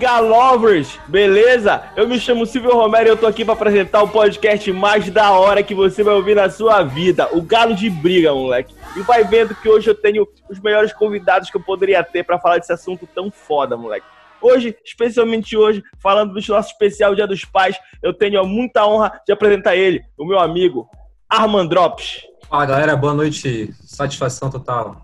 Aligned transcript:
Galovers, 0.00 0.98
beleza? 1.08 1.82
Eu 1.94 2.08
me 2.08 2.18
chamo 2.18 2.46
Silvio 2.46 2.72
Romero 2.72 3.06
e 3.06 3.10
eu 3.10 3.18
tô 3.18 3.26
aqui 3.26 3.44
para 3.44 3.52
apresentar 3.52 4.02
o 4.02 4.08
podcast 4.08 4.72
mais 4.72 5.10
da 5.10 5.32
hora 5.32 5.62
que 5.62 5.74
você 5.74 6.02
vai 6.02 6.14
ouvir 6.14 6.34
na 6.34 6.48
sua 6.48 6.82
vida, 6.82 7.28
o 7.36 7.42
Galo 7.42 7.74
de 7.74 7.90
Briga, 7.90 8.32
moleque. 8.32 8.74
E 8.96 9.02
vai 9.02 9.24
vendo 9.24 9.54
que 9.54 9.68
hoje 9.68 9.90
eu 9.90 9.94
tenho 9.94 10.26
os 10.48 10.58
melhores 10.58 10.90
convidados 10.94 11.50
que 11.50 11.56
eu 11.58 11.60
poderia 11.60 12.02
ter 12.02 12.24
para 12.24 12.38
falar 12.38 12.56
desse 12.56 12.72
assunto 12.72 13.06
tão 13.14 13.30
foda, 13.30 13.76
moleque. 13.76 14.06
Hoje, 14.40 14.74
especialmente 14.82 15.54
hoje, 15.54 15.82
falando 16.02 16.32
do 16.32 16.40
nosso 16.48 16.70
especial 16.70 17.14
Dia 17.14 17.26
dos 17.26 17.44
Pais, 17.44 17.76
eu 18.02 18.14
tenho 18.14 18.42
muita 18.46 18.86
honra 18.86 19.20
de 19.26 19.34
apresentar 19.34 19.76
ele, 19.76 20.02
o 20.16 20.24
meu 20.24 20.38
amigo 20.38 20.88
Armandrops. 21.28 22.22
Fala 22.48 22.64
galera, 22.64 22.96
boa 22.96 23.12
noite, 23.12 23.70
satisfação 23.84 24.50
total. 24.50 24.96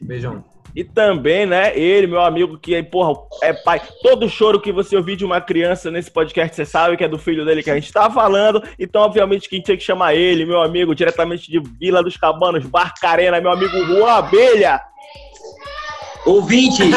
Beijão. 0.00 0.51
E 0.74 0.82
também, 0.82 1.44
né, 1.44 1.76
ele, 1.78 2.06
meu 2.06 2.20
amigo, 2.20 2.58
que, 2.58 2.82
porra, 2.82 3.20
é 3.42 3.52
pai. 3.52 3.80
Todo 4.02 4.28
choro 4.28 4.60
que 4.60 4.72
você 4.72 4.96
ouvir 4.96 5.16
de 5.16 5.24
uma 5.24 5.40
criança 5.40 5.90
nesse 5.90 6.10
podcast, 6.10 6.56
você 6.56 6.64
sabe 6.64 6.96
que 6.96 7.04
é 7.04 7.08
do 7.08 7.18
filho 7.18 7.44
dele 7.44 7.62
que 7.62 7.70
a 7.70 7.74
gente 7.74 7.92
tá 7.92 8.10
falando. 8.10 8.62
Então, 8.78 9.02
obviamente, 9.02 9.48
quem 9.48 9.60
tinha 9.60 9.76
que 9.76 9.82
chamar 9.82 10.14
ele, 10.14 10.46
meu 10.46 10.62
amigo, 10.62 10.94
diretamente 10.94 11.50
de 11.50 11.60
Vila 11.60 12.02
dos 12.02 12.16
Cabanos, 12.16 12.64
Barcarena, 12.64 13.40
meu 13.40 13.50
amigo 13.50 13.84
Juan 13.84 14.12
Abelha. 14.12 14.80
Ouvintes 16.24 16.94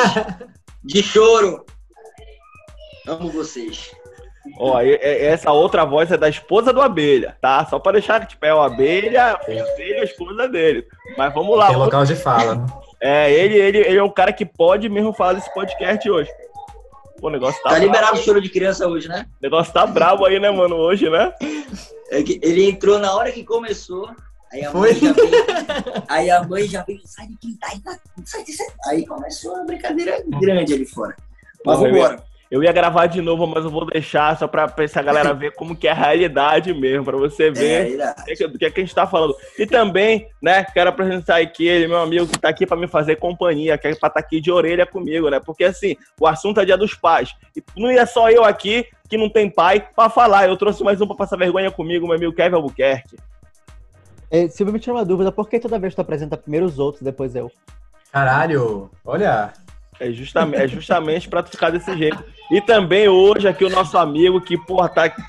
de 0.84 1.01
choro, 1.03 1.65
amo 3.07 3.29
vocês. 3.29 3.91
Ó, 4.59 4.79
essa 4.79 5.51
outra 5.51 5.84
voz 5.84 6.12
é 6.12 6.17
da 6.17 6.29
esposa 6.29 6.71
do 6.71 6.82
Abelha, 6.82 7.35
tá? 7.41 7.65
Só 7.65 7.79
pra 7.79 7.93
deixar 7.93 8.21
que, 8.21 8.27
tipo, 8.27 8.45
é 8.45 8.54
o 8.54 8.62
Abelha, 8.62 9.37
o 9.41 9.76
filho, 9.76 10.01
a 10.01 10.04
esposa 10.04 10.48
dele. 10.48 10.85
Mas 11.17 11.34
vamos 11.34 11.57
lá. 11.57 11.67
Tem 11.67 11.76
local 11.76 12.05
de 12.05 12.15
fala, 12.15 12.55
né? 12.55 12.65
É, 13.01 13.32
ele, 13.32 13.55
ele, 13.55 13.77
ele 13.79 13.98
é 13.98 14.04
um 14.04 14.10
cara 14.10 14.32
que 14.32 14.46
pode 14.46 14.90
mesmo 14.90 15.13
falar 15.13 15.34
desse 15.34 15.54
podcast 15.54 16.10
hoje. 16.10 16.29
Pô, 17.20 17.27
o 17.27 17.29
negócio 17.29 17.62
tá. 17.63 17.71
Tá 17.71 17.79
liberado 17.79 18.18
o 18.18 18.21
choro 18.21 18.41
de 18.41 18.49
criança 18.49 18.88
hoje, 18.88 19.07
né? 19.07 19.26
O 19.40 19.43
negócio 19.43 19.74
tá 19.74 19.85
brabo 19.85 20.26
aí, 20.26 20.40
né, 20.40 20.49
mano, 20.51 20.76
hoje, 20.76 21.10
né? 21.10 21.34
É 22.10 22.21
que 22.21 22.40
ele 22.43 22.70
entrou 22.70 22.99
na 22.99 23.13
hora 23.13 23.32
que 23.32 23.43
começou. 23.43 24.10
Aí 24.51 24.63
a 24.63 24.71
Foi? 24.71 24.91
mãe 24.91 24.99
já 24.99 25.13
veio. 25.13 25.32
aí 26.07 26.29
a 26.29 26.43
mãe 26.43 26.68
já 26.68 26.84
veio, 26.84 27.01
sai 27.05 27.27
de 27.27 27.38
quem 27.38 27.55
tá 27.55 27.68
aí, 27.71 27.82
sai 28.26 28.43
de 28.43 28.54
Aí 28.88 29.05
começou 29.05 29.55
a 29.55 29.63
brincadeira 29.63 30.23
grande 30.40 30.73
ali 30.73 30.85
fora. 30.85 31.16
Mas 31.66 31.79
vambora. 31.79 32.23
Eu 32.49 32.63
ia 32.63 32.71
gravar 32.71 33.07
de 33.07 33.21
novo, 33.21 33.48
mas 33.48 33.65
eu 33.65 33.71
vou 33.71 33.85
deixar 33.85 34.38
só 34.38 34.48
pra, 34.48 34.68
pra 34.68 34.85
essa 34.85 35.01
galera 35.01 35.34
ver 35.35 35.54
como 35.54 35.76
que 35.76 35.88
é 35.88 35.91
a 35.91 35.96
realidade 35.96 36.74
mesmo, 36.74 37.04
pra 37.04 37.18
você 37.18 37.49
ver 37.49 37.99
é, 37.99 38.48
do 38.48 38.57
que, 38.57 38.65
é 38.65 38.70
que 38.70 38.79
a 38.79 38.84
gente 38.84 38.93
tá 38.93 39.07
falando. 39.07 39.35
E 39.57 39.65
também, 39.65 40.27
né, 40.41 40.63
quero 40.63 40.90
apresentar 40.90 41.41
aqui 41.41 41.68
ele, 41.68 41.88
meu 41.88 41.99
amigo, 41.99 42.27
que 42.27 42.40
tá 42.40 42.49
aqui 42.49 42.66
pra 42.66 42.77
me 42.77 42.88
fazer 42.88 43.16
companhia, 43.16 43.77
que 43.77 43.88
é 43.88 43.90
pra 43.91 44.07
estar 44.07 44.10
tá 44.10 44.20
aqui 44.20 44.40
de 44.40 44.51
orelha 44.51 44.85
comigo, 44.85 45.29
né? 45.29 45.40
Porque 45.40 45.63
assim, 45.63 45.96
o 46.20 46.27
assunto 46.27 46.60
é 46.60 46.66
dia 46.66 46.77
dos 46.77 46.93
pais. 46.93 47.34
E 47.55 47.63
não 47.76 47.90
é 47.90 48.05
só 48.05 48.29
eu 48.29 48.43
aqui, 48.43 48.85
que 49.10 49.18
não 49.18 49.29
tem 49.29 49.49
pai, 49.49 49.88
pra 49.96 50.10
falar. 50.10 50.48
Eu 50.48 50.57
trouxe 50.57 50.84
mais 50.84 51.01
um 51.01 51.07
pra 51.07 51.16
passar 51.16 51.38
vergonha 51.38 51.71
comigo, 51.71 52.05
meu 52.05 52.16
amigo 52.16 52.34
Kevin 52.34 52.55
Albuquerque. 52.55 53.18
É, 54.29 54.48
Silvio, 54.48 54.73
me 54.73 54.79
tira 54.79 54.93
uma 54.93 55.05
dúvida, 55.05 55.32
por 55.32 55.49
que 55.49 55.60
toda 55.60 55.79
vez 55.79 55.96
tu 55.96 56.01
apresenta 56.01 56.38
primeiro 56.38 56.66
os 56.66 56.77
outros, 56.77 57.04
depois 57.04 57.35
eu? 57.35 57.51
Caralho, 58.12 58.90
olha, 59.04 59.54
é 59.99 60.12
justamente, 60.12 60.63
é 60.63 60.68
justamente 60.68 61.29
para 61.29 61.43
ficar 61.43 61.70
desse 61.70 61.96
jeito. 61.98 62.24
E 62.51 62.62
também 62.62 63.07
hoje 63.07 63.48
aqui 63.48 63.65
o 63.65 63.70
nosso 63.70 63.98
amigo 63.98 64.40
que, 64.41 64.57
porra, 64.57 64.90
tá 64.90 65.03
aqui 65.06 65.22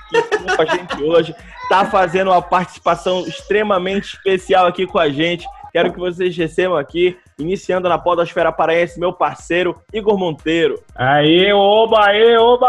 com 0.56 0.62
a 0.62 0.67
gente 0.67 1.03
hoje, 1.03 1.34
tá 1.69 1.84
fazendo 1.86 2.31
uma 2.31 2.42
participação 2.42 3.20
extremamente 3.27 4.14
especial 4.14 4.66
aqui 4.66 4.87
com 4.87 4.99
a 4.99 5.09
gente. 5.09 5.47
Quero 5.72 5.93
que 5.93 5.99
vocês 5.99 6.37
recebam 6.37 6.77
aqui, 6.77 7.19
iniciando 7.38 7.88
na 7.88 7.99
Podosfera 7.99 8.50
Paraense, 8.50 8.99
meu 8.99 9.12
parceiro 9.12 9.77
Igor 9.93 10.19
Monteiro. 10.19 10.83
Aê, 10.94 11.53
oba, 11.53 12.06
aê, 12.06 12.37
oba! 12.37 12.66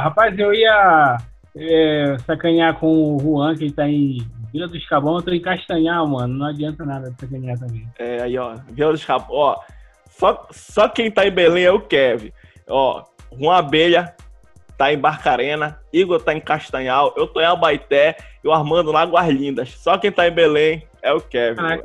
Rapaz, 0.00 0.38
eu 0.38 0.54
ia 0.54 1.18
é, 1.54 2.16
sacanear 2.26 2.78
com 2.78 3.16
o 3.16 3.20
Juan, 3.20 3.54
que 3.54 3.70
tá 3.70 3.86
em 3.88 4.18
Vila 4.52 4.68
dos 4.68 4.86
Cabão, 4.86 5.16
eu 5.16 5.22
tô 5.22 5.32
em 5.32 5.40
Castanhar, 5.40 6.06
mano. 6.06 6.32
Não 6.32 6.46
adianta 6.46 6.84
nada 6.84 7.12
sacanear 7.18 7.58
também. 7.58 7.86
É, 7.98 8.22
aí, 8.22 8.38
ó, 8.38 8.54
Vila 8.70 8.92
dos 8.92 9.04
Cabão, 9.04 9.26
ó 9.30 9.56
só, 10.18 10.46
só 10.50 10.88
quem 10.88 11.10
tá 11.10 11.26
em 11.26 11.30
Belém 11.30 11.64
é 11.64 11.70
o 11.70 11.80
Kev. 11.80 12.32
Ó, 12.68 13.04
uma 13.30 13.58
abelha 13.58 14.14
tá 14.76 14.92
em 14.92 14.98
Barcarena, 14.98 15.80
Igor 15.92 16.20
tá 16.20 16.34
em 16.34 16.40
Castanhal, 16.40 17.14
eu 17.16 17.26
tô 17.26 17.40
em 17.40 17.44
Abaité 17.44 18.16
e 18.44 18.48
o 18.48 18.52
Armando 18.52 18.92
lá 18.92 19.04
Guarlindas. 19.04 19.70
Só 19.70 19.96
quem 19.96 20.12
tá 20.12 20.26
em 20.28 20.32
Belém 20.32 20.86
é 21.02 21.12
o 21.12 21.20
Kevin. 21.20 21.60
Ah, 21.60 21.78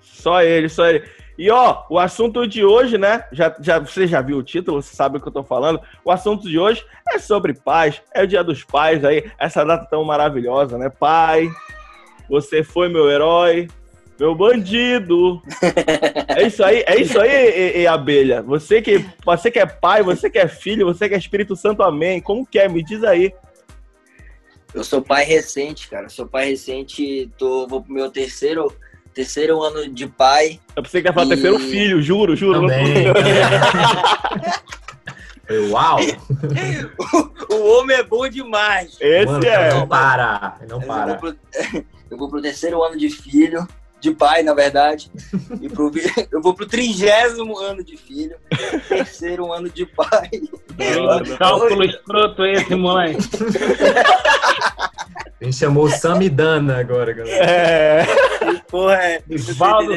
só 0.00 0.42
ele, 0.42 0.68
só 0.68 0.86
ele. 0.86 1.08
E 1.38 1.50
ó, 1.50 1.84
o 1.90 1.98
assunto 1.98 2.46
de 2.46 2.64
hoje, 2.64 2.96
né? 2.96 3.24
Já, 3.30 3.54
já, 3.60 3.78
você 3.78 4.06
já 4.06 4.20
viu 4.20 4.38
o 4.38 4.42
título, 4.42 4.80
você 4.80 4.96
sabe 4.96 5.18
o 5.18 5.20
que 5.20 5.28
eu 5.28 5.32
tô 5.32 5.44
falando. 5.44 5.80
O 6.04 6.10
assunto 6.10 6.48
de 6.48 6.58
hoje 6.58 6.84
é 7.08 7.18
sobre 7.18 7.52
paz, 7.52 8.00
é 8.14 8.22
o 8.22 8.26
dia 8.26 8.42
dos 8.42 8.64
pais 8.64 9.04
aí, 9.04 9.30
essa 9.38 9.64
data 9.64 9.86
tão 9.88 10.02
maravilhosa, 10.02 10.78
né? 10.78 10.88
Pai, 10.88 11.48
você 12.28 12.64
foi 12.64 12.88
meu 12.88 13.10
herói, 13.10 13.68
meu 14.18 14.34
bandido. 14.34 15.42
é 16.28 16.46
isso 16.46 16.64
aí, 16.64 16.84
é 16.86 17.00
isso 17.00 17.18
aí, 17.20 17.30
e, 17.30 17.80
e, 17.82 17.86
abelha. 17.86 18.42
Você 18.42 18.80
que, 18.80 19.04
você 19.24 19.50
que 19.50 19.58
é 19.58 19.66
pai, 19.66 20.02
você 20.02 20.30
que 20.30 20.38
é 20.38 20.48
filho, 20.48 20.86
você 20.86 21.08
que 21.08 21.14
é 21.14 21.18
Espírito 21.18 21.54
Santo, 21.54 21.82
amém. 21.82 22.20
Como 22.20 22.46
que 22.46 22.58
é? 22.58 22.68
Me 22.68 22.82
diz 22.82 23.04
aí. 23.04 23.32
Eu 24.74 24.84
sou 24.84 25.00
pai 25.00 25.24
recente, 25.24 25.88
cara. 25.88 26.08
sou 26.08 26.26
pai 26.26 26.50
recente, 26.50 27.30
tô, 27.38 27.66
vou 27.66 27.82
pro 27.82 27.92
meu 27.92 28.10
terceiro, 28.10 28.72
terceiro 29.14 29.62
ano 29.62 29.88
de 29.88 30.06
pai. 30.06 30.60
Eu 30.74 30.82
pensei 30.82 31.00
que 31.02 31.08
ia 31.08 31.12
falar 31.12 31.26
e... 31.26 31.30
terceiro 31.30 31.58
filho, 31.58 32.02
juro, 32.02 32.34
juro. 32.36 32.60
Também, 32.60 33.06
Uau! 35.70 35.98
o, 37.48 37.54
o, 37.54 37.78
homem 37.78 37.96
é 37.96 38.02
bom 38.02 38.28
demais. 38.28 38.96
Esse 39.00 39.26
Mano, 39.26 39.44
é. 39.44 39.70
Não 39.72 39.86
para, 39.86 40.58
não 40.68 40.80
para. 40.80 41.12
Eu 41.12 41.20
vou, 41.20 41.32
pro, 41.32 41.38
eu 42.10 42.18
vou 42.18 42.28
pro 42.28 42.42
terceiro 42.42 42.82
ano 42.82 42.98
de 42.98 43.08
filho 43.08 43.66
de 44.00 44.10
pai, 44.12 44.42
na 44.42 44.54
verdade. 44.54 45.10
E 45.60 45.68
pro, 45.68 45.90
eu 46.30 46.40
vou 46.40 46.54
pro 46.54 46.66
trigésimo 46.66 47.58
ano 47.58 47.82
de 47.82 47.96
filho, 47.96 48.36
terceiro 48.88 49.52
ano 49.52 49.68
de 49.68 49.86
pai. 49.86 50.30
Cálculo 51.38 51.84
escroto 51.84 52.44
esse, 52.44 52.74
moleque. 52.74 53.18
A 55.40 55.44
gente 55.44 55.56
chamou 55.56 55.84
o 55.84 55.90
Samidana 55.90 56.78
agora, 56.78 57.12
galera. 57.12 57.44
É. 57.44 58.06
Porra, 58.70 58.96
é. 58.96 59.22
Valdo 59.54 59.92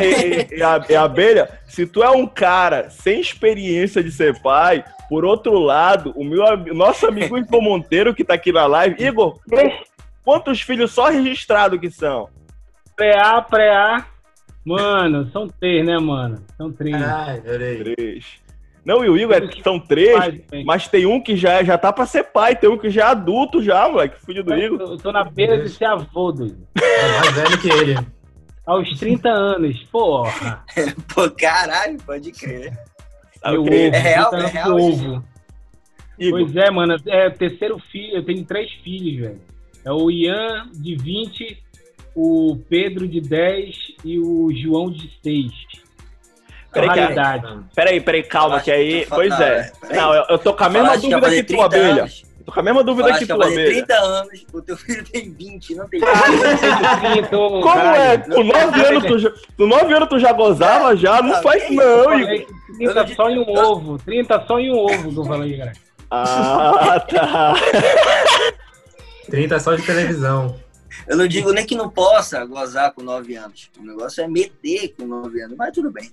e, 0.00 0.56
e, 0.56 0.62
a, 0.62 0.84
e 0.88 0.94
a 0.94 1.02
abelha, 1.02 1.48
se 1.66 1.84
tu 1.84 2.02
é 2.02 2.10
um 2.10 2.26
cara 2.26 2.90
sem 2.90 3.20
experiência 3.20 4.02
de 4.02 4.12
ser 4.12 4.40
pai, 4.40 4.84
por 5.08 5.24
outro 5.24 5.58
lado, 5.58 6.12
o 6.16 6.24
meu 6.24 6.44
nosso 6.74 7.06
amigo 7.06 7.36
Igor 7.36 7.60
Monteiro, 7.60 8.14
que 8.14 8.24
tá 8.24 8.34
aqui 8.34 8.52
na 8.52 8.66
live, 8.66 9.02
Igor, 9.02 9.38
Quantos 10.26 10.60
filhos 10.60 10.90
só 10.90 11.08
registrados 11.08 11.78
que 11.78 11.88
são? 11.88 12.28
Pré-A, 12.96 13.40
pré-A. 13.42 14.04
Mano, 14.64 15.30
são 15.30 15.46
três, 15.46 15.86
né, 15.86 15.96
mano? 16.00 16.44
São 16.56 16.72
três. 16.72 17.00
Ai, 17.00 17.40
três. 17.40 18.26
Não, 18.84 19.04
e 19.04 19.08
o 19.08 19.16
Igor 19.16 19.36
é, 19.36 19.62
são 19.62 19.78
três, 19.78 20.42
mas 20.64 20.88
tem 20.88 21.06
um 21.06 21.20
que 21.20 21.36
já, 21.36 21.62
já 21.62 21.78
tá 21.78 21.92
pra 21.92 22.06
ser 22.06 22.24
pai, 22.24 22.56
tem 22.56 22.68
um 22.68 22.76
que 22.76 22.90
já 22.90 23.02
é 23.02 23.04
adulto 23.04 23.62
já, 23.62 23.88
moleque, 23.88 24.24
filho 24.26 24.42
do 24.42 24.52
Igor. 24.52 24.80
Eu 24.80 24.96
tô 24.96 25.12
na 25.12 25.22
beira 25.22 25.62
de 25.62 25.68
ser 25.68 25.84
avô, 25.84 26.32
do 26.32 26.46
É 26.74 27.20
mais 27.20 27.32
velho 27.32 27.58
que 27.60 27.70
ele. 27.70 27.96
Aos 28.66 28.98
30 28.98 29.28
anos, 29.28 29.80
porra. 29.84 30.64
Pô, 31.14 31.30
caralho, 31.30 31.98
pode 32.04 32.32
crer. 32.32 32.76
Meu 33.44 33.62
ovo, 33.62 33.72
é 33.72 33.90
real, 33.90 34.34
é 34.34 34.46
real. 34.46 34.76
Ovo. 34.76 35.24
Pois 36.30 36.56
é, 36.56 36.68
mano, 36.68 36.96
é 37.06 37.30
terceiro 37.30 37.78
filho, 37.78 38.16
eu 38.16 38.24
tenho 38.24 38.44
três 38.44 38.72
filhos, 38.82 39.20
velho. 39.20 39.55
É 39.86 39.92
o 39.92 40.10
Ian 40.10 40.68
de 40.74 40.96
20, 40.96 41.62
o 42.12 42.58
Pedro 42.68 43.06
de 43.06 43.20
10 43.20 43.76
e 44.04 44.18
o 44.18 44.50
João 44.52 44.90
de 44.90 45.08
6. 45.22 45.52
Peraí, 46.72 47.14
peraí, 47.14 47.40
peraí, 47.72 48.00
peraí, 48.00 48.22
calma, 48.24 48.60
que 48.60 48.72
aí. 48.72 49.06
Pois 49.08 49.32
é. 49.40 49.70
Não, 49.94 50.12
eu, 50.12 50.24
eu 50.30 50.38
tô 50.40 50.52
com 50.52 50.64
a 50.64 50.68
mesma 50.68 50.98
dúvida 50.98 51.30
que 51.30 51.42
tu, 51.44 51.62
abelha. 51.62 52.02
Anos. 52.02 52.24
tô 52.44 52.50
com 52.50 52.58
a 52.58 52.62
mesma 52.64 52.82
dúvida 52.82 53.16
que 53.16 53.26
tu, 53.26 53.32
abelha. 53.32 53.70
30 53.70 53.94
anos, 53.94 54.46
o 54.52 54.60
teu 54.60 54.76
filho 54.76 55.04
tem 55.04 55.32
20, 55.32 55.74
não 55.76 55.88
tem 55.88 56.00
20. 56.00 57.28
Como 57.30 57.80
é? 57.80 58.18
Com 58.18 58.42
9 58.42 58.86
anos, 58.86 59.04
tu 59.04 59.18
já, 59.20 59.30
com 59.56 59.66
9 59.68 59.94
anos 59.94 60.08
tu 60.08 60.18
já 60.18 60.32
gozava 60.32 60.96
já? 60.96 61.22
Não 61.22 61.40
faz 61.42 61.70
não, 61.70 62.18
Igor. 62.18 62.46
30 62.76 63.14
só 63.14 63.30
em 63.30 63.38
um 63.38 63.56
ovo. 63.56 63.98
30 63.98 64.44
só 64.48 64.58
em 64.58 64.72
um 64.72 64.78
ovo 64.78 65.12
que 65.12 65.16
eu 65.16 65.24
falei, 65.24 65.56
cara. 65.56 65.72
Ah, 66.10 67.00
tá. 67.08 67.54
30 69.30 69.60
só 69.60 69.74
de 69.74 69.84
televisão. 69.84 70.58
Eu 71.06 71.16
não 71.16 71.26
digo 71.26 71.52
nem 71.52 71.66
que 71.66 71.74
não 71.74 71.90
possa 71.90 72.44
gozar 72.44 72.92
com 72.92 73.02
9 73.02 73.36
anos. 73.36 73.70
O 73.78 73.84
negócio 73.84 74.22
é 74.22 74.28
meter 74.28 74.94
com 74.96 75.06
9 75.06 75.42
anos, 75.42 75.56
mas 75.56 75.72
tudo 75.72 75.90
bem. 75.90 76.10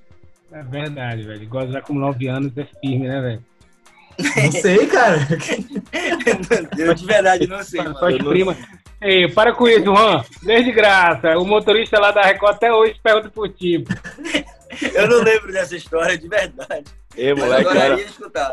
É 0.51 0.61
verdade, 0.63 1.23
velho. 1.23 1.47
Gozar 1.47 1.81
com 1.83 1.93
9 1.93 2.27
anos 2.27 2.57
é 2.57 2.67
firme, 2.81 3.07
né, 3.07 3.21
velho? 3.21 3.45
Não 4.19 4.51
sei, 4.51 4.85
cara. 4.87 5.17
eu 6.77 6.93
de 6.93 7.05
verdade 7.05 7.47
não 7.47 7.63
sei. 7.63 7.81
Só 7.81 8.07
as 8.07 8.17
primas. 8.17 8.57
Ei, 9.01 9.27
para 9.27 9.53
com 9.53 9.67
isso, 9.67 9.85
Juan. 9.85 10.23
Desde 10.43 10.71
graça. 10.71 11.37
O 11.37 11.45
motorista 11.45 11.99
lá 11.99 12.11
da 12.11 12.21
Record 12.21 12.55
até 12.55 12.71
hoje 12.71 12.95
pergunta 13.01 13.29
por 13.29 13.49
ti. 13.49 13.83
Eu 14.93 15.07
não 15.07 15.21
lembro 15.21 15.51
dessa 15.51 15.75
história, 15.75 16.17
de 16.17 16.27
verdade. 16.27 16.85
Ei, 17.15 17.33
moleque, 17.33 17.77
era 17.77 17.95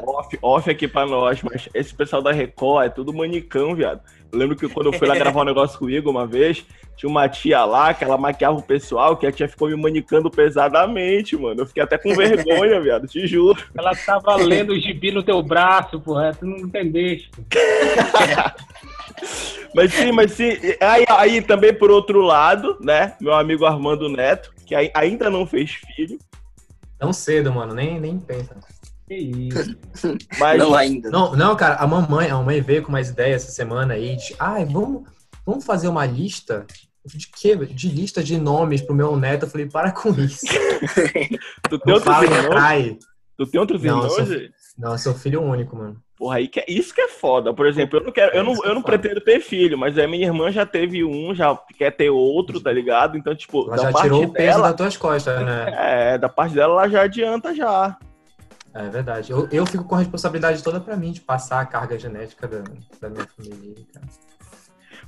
off, 0.05 0.39
off 0.43 0.71
aqui 0.71 0.87
pra 0.87 1.07
nós, 1.07 1.41
mas 1.43 1.67
esse 1.73 1.95
pessoal 1.95 2.21
da 2.21 2.31
Record 2.31 2.87
é 2.87 2.91
tudo 2.91 3.12
manicão, 3.12 3.75
viado. 3.75 4.03
Eu 4.32 4.38
lembro 4.38 4.56
que 4.56 4.69
quando 4.69 4.87
eu 4.87 4.93
fui 4.93 5.09
lá 5.09 5.17
gravar 5.17 5.43
um 5.43 5.44
negócio 5.44 5.79
com 5.79 5.87
o 5.87 5.91
Igor 5.91 6.11
uma 6.11 6.27
vez, 6.27 6.65
tinha 6.97 7.11
uma 7.11 7.29
tia 7.29 7.65
lá 7.65 7.93
que 7.93 8.05
ela 8.05 8.17
maquiava 8.17 8.59
o 8.59 8.62
pessoal, 8.62 9.17
que 9.17 9.27
a 9.27 9.32
tia 9.32 9.49
ficou 9.49 9.69
me 9.69 9.77
manicando 9.77 10.31
pesadamente, 10.31 11.37
mano. 11.37 11.62
Eu 11.62 11.67
fiquei 11.67 11.82
até 11.82 11.99
com 11.99 12.15
vergonha, 12.15 12.79
viado, 12.81 13.06
te 13.06 13.27
juro. 13.27 13.61
Ela 13.77 13.93
tava 13.94 14.37
lendo 14.37 14.73
o 14.73 14.79
gibi 14.79 15.11
no 15.11 15.23
teu 15.23 15.43
braço, 15.43 16.00
porra, 16.00 16.32
tu 16.38 16.47
não 16.47 16.59
entendeste. 16.59 17.31
mas 19.75 19.93
sim, 19.93 20.12
mas 20.12 20.33
sim. 20.33 20.53
Aí, 20.81 21.05
aí 21.09 21.43
também, 21.43 21.75
por 21.75 21.91
outro 21.91 22.21
lado, 22.21 22.76
né, 22.81 23.15
meu 23.21 23.35
amigo 23.35 23.65
Armando 23.65 24.09
Neto, 24.09 24.53
que 24.65 24.75
ainda 24.94 25.29
não 25.29 25.47
fez 25.47 25.73
filho, 25.73 26.19
Tão 27.00 27.15
cedo, 27.15 27.50
mano, 27.50 27.73
nem, 27.73 27.99
nem 27.99 28.19
pensa. 28.19 28.55
Que 29.11 29.17
isso. 29.17 29.77
Mas... 30.39 30.57
Não 30.57 30.73
ainda. 30.73 31.11
Não, 31.11 31.35
não, 31.35 31.57
cara, 31.57 31.75
a 31.75 31.87
mamãe, 31.87 32.31
a 32.31 32.37
mamãe 32.37 32.61
veio 32.61 32.85
com 32.85 32.93
mais 32.93 33.11
ideias 33.11 33.43
essa 33.43 33.51
semana 33.51 33.95
aí 33.95 34.15
de, 34.15 34.37
ai, 34.39 34.65
vamos, 34.65 35.03
vamos 35.45 35.65
fazer 35.65 35.89
uma 35.89 36.07
lista 36.07 36.65
de 37.05 37.29
quê? 37.29 37.57
De 37.57 37.89
lista 37.89 38.23
de 38.23 38.39
nomes 38.39 38.81
pro 38.81 38.95
meu 38.95 39.17
neto. 39.17 39.47
Eu 39.47 39.51
falei, 39.51 39.67
para 39.67 39.91
com 39.91 40.11
isso. 40.15 40.47
tu 41.69 41.77
tem 41.81 41.93
outros 41.93 42.23
irmãos? 42.23 42.99
Tu 43.37 43.47
tem 43.47 43.61
outros 43.61 43.83
não, 43.83 43.97
irmãos? 43.97 44.12
Sou, 44.15 44.27
não, 44.79 44.93
eu 44.93 44.99
sou 44.99 45.15
filho 45.15 45.43
único, 45.43 45.75
mano. 45.75 45.97
Porra, 46.17 46.37
aí 46.37 46.47
que 46.47 46.61
é, 46.61 46.67
isso 46.69 46.95
que 46.95 47.01
é 47.01 47.09
foda. 47.09 47.53
Por 47.53 47.67
exemplo, 47.67 47.99
eu 47.99 48.05
não 48.05 48.12
quero, 48.12 48.37
eu 48.37 48.45
não, 48.45 48.65
eu 48.65 48.75
não 48.77 48.83
pretendo 48.83 49.21
ter 49.21 49.41
filho, 49.41 49.77
mas 49.77 49.99
a 49.99 50.07
minha 50.07 50.27
irmã 50.27 50.53
já 50.53 50.65
teve 50.65 51.03
um, 51.03 51.35
já 51.35 51.59
quer 51.77 51.91
ter 51.91 52.11
outro, 52.11 52.61
tá 52.61 52.71
ligado? 52.71 53.19
Então, 53.19 53.35
tipo, 53.35 53.67
ela 53.67 53.79
já 53.79 53.93
tirou 53.93 54.23
o 54.23 54.33
peso 54.33 54.59
dela, 54.59 54.69
das 54.69 54.77
tuas 54.77 54.97
costas, 54.97 55.45
né? 55.45 56.12
É, 56.12 56.19
da 56.19 56.29
parte 56.29 56.55
dela 56.55 56.75
ela 56.75 56.89
já 56.89 57.03
adianta 57.03 57.53
já. 57.53 57.99
É 58.73 58.89
verdade. 58.89 59.33
Eu, 59.33 59.49
eu 59.51 59.67
fico 59.67 59.85
com 59.85 59.97
a 59.97 59.99
responsabilidade 59.99 60.63
toda 60.63 60.81
pra 60.81 60.97
mim 60.97 61.13
de 61.13 61.21
passar 61.21 61.61
a 61.61 61.67
carga 61.67 61.99
genética 61.99 62.47
da, 62.47 62.63
da 63.01 63.11
minha 63.11 63.27
família, 63.27 63.85
cara. 63.93 64.07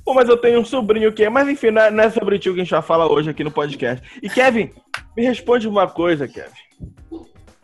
Pô, 0.03 0.13
mas 0.13 0.27
eu 0.27 0.35
tenho 0.37 0.59
um 0.59 0.65
sobrinho 0.65 1.13
que 1.13 1.23
é. 1.23 1.29
Mas 1.29 1.47
enfim, 1.47 1.71
não 1.71 1.81
é, 1.81 1.91
não 1.91 2.03
é 2.03 2.09
sobre 2.09 2.37
tio 2.37 2.53
que 2.53 2.59
a 2.59 2.63
gente 2.63 2.71
vai 2.71 2.81
falar 2.81 3.09
hoje 3.09 3.29
aqui 3.29 3.43
no 3.43 3.51
podcast. 3.51 4.05
E 4.21 4.29
Kevin, 4.29 4.71
me 5.15 5.23
responde 5.23 5.67
uma 5.67 5.87
coisa, 5.87 6.27
Kevin. 6.27 6.51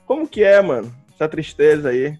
Como 0.06 0.28
que 0.28 0.44
é, 0.44 0.62
mano? 0.62 0.94
Essa 1.14 1.28
tristeza 1.28 1.90
aí. 1.90 2.18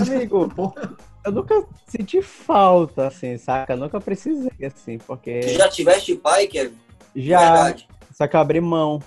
Amigo, 0.00 0.52
eu 1.26 1.32
nunca 1.32 1.64
senti 1.86 2.22
falta, 2.22 3.08
assim, 3.08 3.36
saca? 3.36 3.72
Eu 3.72 3.78
nunca 3.78 4.00
precisei, 4.00 4.52
assim, 4.64 4.98
porque. 4.98 5.40
Tu 5.40 5.48
já 5.48 5.68
tiveste 5.68 6.14
pai, 6.14 6.46
Kevin? 6.46 6.78
Já. 7.16 7.40
Verdade. 7.40 7.88
Só 8.12 8.28
que 8.28 8.36
eu 8.36 8.40
abri 8.40 8.60
mão. 8.60 9.02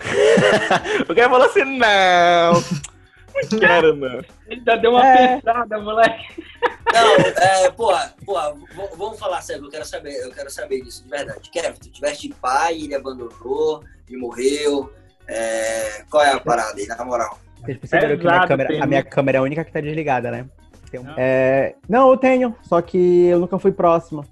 o 1.08 1.14
cara 1.14 1.30
falou 1.30 1.46
assim: 1.46 1.64
não, 1.64 2.52
não 2.54 3.58
quero, 3.58 3.96
não. 3.96 4.20
Ainda 4.50 4.76
deu 4.76 4.90
uma 4.92 5.06
é... 5.06 5.36
pensada, 5.36 5.78
moleque. 5.80 6.44
Não, 6.92 7.14
é, 7.16 7.70
porra, 7.70 8.14
porra, 8.24 8.54
vamos 8.96 9.18
falar 9.18 9.40
sério, 9.42 9.64
eu 9.64 9.70
quero 9.70 9.84
saber, 9.84 10.14
eu 10.24 10.32
quero 10.32 10.50
saber 10.50 10.82
disso, 10.82 11.04
de 11.04 11.10
verdade. 11.10 11.50
Kevin, 11.50 11.78
tu 11.78 11.90
tiveste 11.90 12.28
pai, 12.40 12.80
ele 12.80 12.94
abandonou, 12.94 13.82
e 14.08 14.16
morreu. 14.16 14.92
É, 15.28 16.04
qual 16.10 16.24
é 16.24 16.32
a 16.32 16.40
parada 16.40 16.74
aí, 16.76 16.86
na 16.86 17.04
moral? 17.04 17.38
Vocês 17.60 17.78
perceberam 17.78 18.18
que 18.18 18.24
minha 18.24 18.46
câmera, 18.46 18.84
a 18.84 18.86
minha 18.86 19.02
câmera 19.04 19.38
é 19.38 19.40
a 19.40 19.42
única 19.42 19.64
que 19.64 19.72
tá 19.72 19.80
desligada, 19.80 20.30
né? 20.30 20.46
Um... 20.92 21.02
Não. 21.04 21.14
É... 21.16 21.76
não, 21.88 22.10
eu 22.10 22.16
tenho, 22.16 22.56
só 22.62 22.82
que 22.82 23.26
eu 23.26 23.38
nunca 23.38 23.58
fui 23.58 23.70
próximo. 23.70 24.24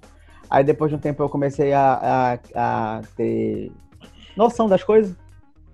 Aí 0.49 0.63
depois 0.63 0.89
de 0.89 0.97
um 0.97 0.99
tempo 0.99 1.23
eu 1.23 1.29
comecei 1.29 1.71
a, 1.71 2.37
a, 2.55 2.97
a 2.97 3.01
ter 3.15 3.71
noção 4.35 4.67
das 4.67 4.83
coisas. 4.83 5.15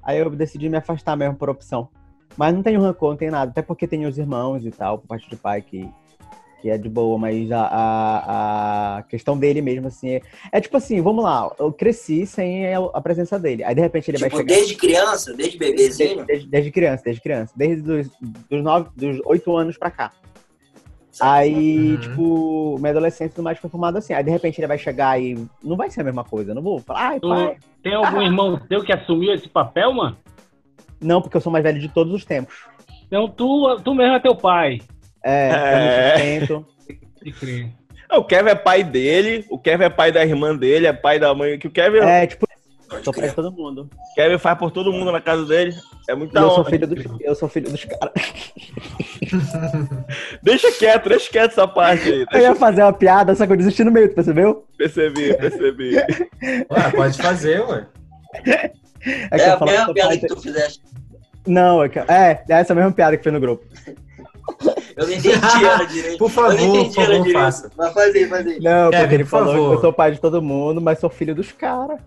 Aí 0.06 0.20
eu 0.20 0.30
decidi 0.30 0.70
me 0.70 0.78
afastar 0.78 1.18
mesmo 1.18 1.36
por 1.36 1.50
opção. 1.50 1.90
Mas 2.38 2.54
não 2.54 2.62
tenho 2.62 2.82
rancor, 2.82 3.12
não 3.12 3.18
tem 3.18 3.32
nada. 3.32 3.52
Até 3.52 3.62
porque 3.62 3.88
tenho 3.88 4.08
os 4.08 4.18
irmãos 4.18 4.66
e 4.66 4.72
tal, 4.72 5.00
por 5.00 5.08
parte 5.08 5.30
de 5.30 5.36
pai, 5.36 5.62
que 5.62 5.90
que 6.66 6.70
é 6.72 6.80
de 6.80 6.90
boa, 6.90 7.16
mas 7.16 7.52
a, 7.52 7.62
a, 7.62 8.98
a 8.98 9.04
questão 9.04 9.38
dele 9.38 9.62
mesmo, 9.62 9.86
assim, 9.86 10.16
é, 10.16 10.22
é, 10.52 10.60
tipo 10.60 10.76
assim, 10.76 11.00
vamos 11.00 11.24
lá, 11.24 11.54
eu 11.60 11.72
cresci 11.72 12.26
sem 12.26 12.66
a 12.74 13.02
presença 13.02 13.38
dele, 13.38 13.64
aí 13.64 13.76
de 13.76 13.82
repente 13.82 14.10
ele 14.10 14.18
tipo, 14.18 14.32
vai 14.32 14.40
chegar... 14.40 14.56
desde 14.56 14.76
criança, 14.76 15.34
desde 15.36 15.60
bebezinho? 15.60 16.16
Desde, 16.16 16.26
desde, 16.26 16.48
desde 16.48 16.72
criança, 16.72 17.04
desde 17.06 17.22
criança, 17.22 17.54
desde 17.56 17.92
os 17.92 18.10
dos, 18.50 18.64
nove, 18.64 18.90
dos 18.96 19.22
oito 19.26 19.56
anos 19.56 19.78
pra 19.78 19.92
cá. 19.92 20.12
Aí, 21.22 21.92
uhum. 21.92 21.98
tipo, 21.98 22.78
minha 22.80 22.92
adolescência 22.92 23.36
tudo 23.36 23.44
mais 23.44 23.58
foi 23.58 23.70
formado 23.70 23.98
assim. 23.98 24.14
Aí, 24.14 24.24
de 24.24 24.32
repente, 24.32 24.60
ele 24.60 24.68
vai 24.68 24.78
chegar 24.78 25.20
e 25.22 25.48
não 25.64 25.78
vai 25.78 25.90
ser 25.90 26.02
a 26.02 26.04
mesma 26.04 26.24
coisa. 26.24 26.52
Eu 26.52 26.56
não 26.56 26.62
vou 26.62 26.80
falar, 26.80 27.10
ai, 27.10 27.20
pai. 27.20 27.58
Tem 27.82 27.94
algum 27.94 28.22
irmão 28.24 28.60
teu 28.68 28.84
que 28.84 28.92
assumiu 28.92 29.34
esse 29.34 29.48
papel, 29.48 29.94
mano? 29.94 30.18
Não, 31.02 31.22
porque 31.22 31.38
eu 31.38 31.42
sou 31.42 31.52
mais 31.52 31.64
velho 31.64 31.80
de 31.80 31.90
todos 31.90 32.14
os 32.14 32.26
tempos. 32.26 32.56
Então, 33.08 33.28
tu, 33.28 33.80
tu 33.84 33.94
mesmo 33.94 34.16
é 34.16 34.20
teu 34.20 34.36
pai. 34.36 34.82
É, 35.24 35.50
é. 35.50 36.38
eu 36.38 36.66
sustento. 37.24 37.76
O 38.12 38.24
Kevin 38.24 38.50
é 38.50 38.56
pai 38.56 38.84
dele, 38.84 39.46
o 39.50 39.58
Kevin 39.58 39.86
é 39.86 39.90
pai 39.90 40.12
da 40.12 40.24
irmã 40.24 40.56
dele, 40.56 40.88
é 40.88 40.94
pai 40.94 41.20
da 41.20 41.34
mãe. 41.34 41.58
Que 41.58 41.68
o 41.68 41.72
Kevin 41.72 41.98
é, 42.00 42.28
tipo, 42.28 42.48
sou 43.04 43.14
pai 43.14 43.30
de 43.30 43.36
todo 43.36 43.52
mundo. 43.52 43.90
Kevin 44.16 44.38
faz 44.38 44.58
por 44.58 44.72
todo 44.72 44.92
mundo 44.92 45.12
na 45.12 45.22
casa 45.22 45.46
dele. 45.46 45.76
É 46.08 46.16
muito 46.16 46.36
eu 46.36 46.50
sou 46.52 46.66
filho 46.66 46.88
dos, 46.88 47.06
Eu 47.22 47.36
sou 47.36 47.50
filho 47.50 47.70
dos 47.70 47.86
caras. 47.86 48.14
deixa 50.42 50.72
quieto, 50.72 51.10
deixa 51.10 51.32
quieto 51.32 51.52
essa 51.52 51.68
parte 51.68 52.04
aí. 52.04 52.26
Deixa... 52.26 52.38
Eu 52.38 52.42
ia 52.42 52.56
fazer 52.56 52.84
uma 52.84 52.94
piada, 52.94 53.36
só 53.36 53.46
que 53.46 53.54
eu 53.54 53.58
desisti 53.58 53.84
no 53.84 53.92
meio, 53.92 54.10
tu 54.10 54.16
percebeu? 54.16 54.66
Percebi, 54.78 55.34
percebi. 55.38 55.96
Ué, 56.72 56.92
pode 56.96 57.18
fazer, 57.18 57.62
ué. 57.62 57.88
É, 58.46 58.72
é 59.32 59.50
a 59.50 59.66
mesma 59.66 59.94
piada 59.94 60.18
que 60.18 60.28
tu 60.28 60.40
fizeste. 60.40 60.82
Não, 61.48 61.84
é, 61.84 61.88
é, 62.08 62.44
é 62.50 62.60
essa 62.60 62.74
mesma 62.74 62.92
piada 62.92 63.18
que 63.18 63.24
foi 63.24 63.32
no 63.32 63.40
grupo. 63.40 63.66
Eu 64.96 65.08
não 65.08 65.14
entendi 65.14 65.66
ela 65.66 65.84
direito. 65.84 66.18
Por 66.18 66.30
favor, 66.30 66.86
por 66.86 66.94
favor, 66.94 67.32
faça. 67.34 67.70
Mas 67.76 67.94
faz 67.94 68.16
aí, 68.16 68.28
faz 68.28 68.48
aí. 68.48 68.60
Não, 68.62 68.90
Kevin, 68.90 69.02
porque 69.02 69.16
ele 69.16 69.26
falou 69.26 69.54
favor. 69.54 69.70
que 69.70 69.76
eu 69.76 69.82
sou 69.82 69.94
pai 69.94 70.12
de 70.12 70.22
todo 70.22 70.42
mundo, 70.42 70.80
mas 70.80 71.00
sou 71.00 71.10
filho 71.10 71.36
dos 71.36 71.52
caras. 71.52 72.00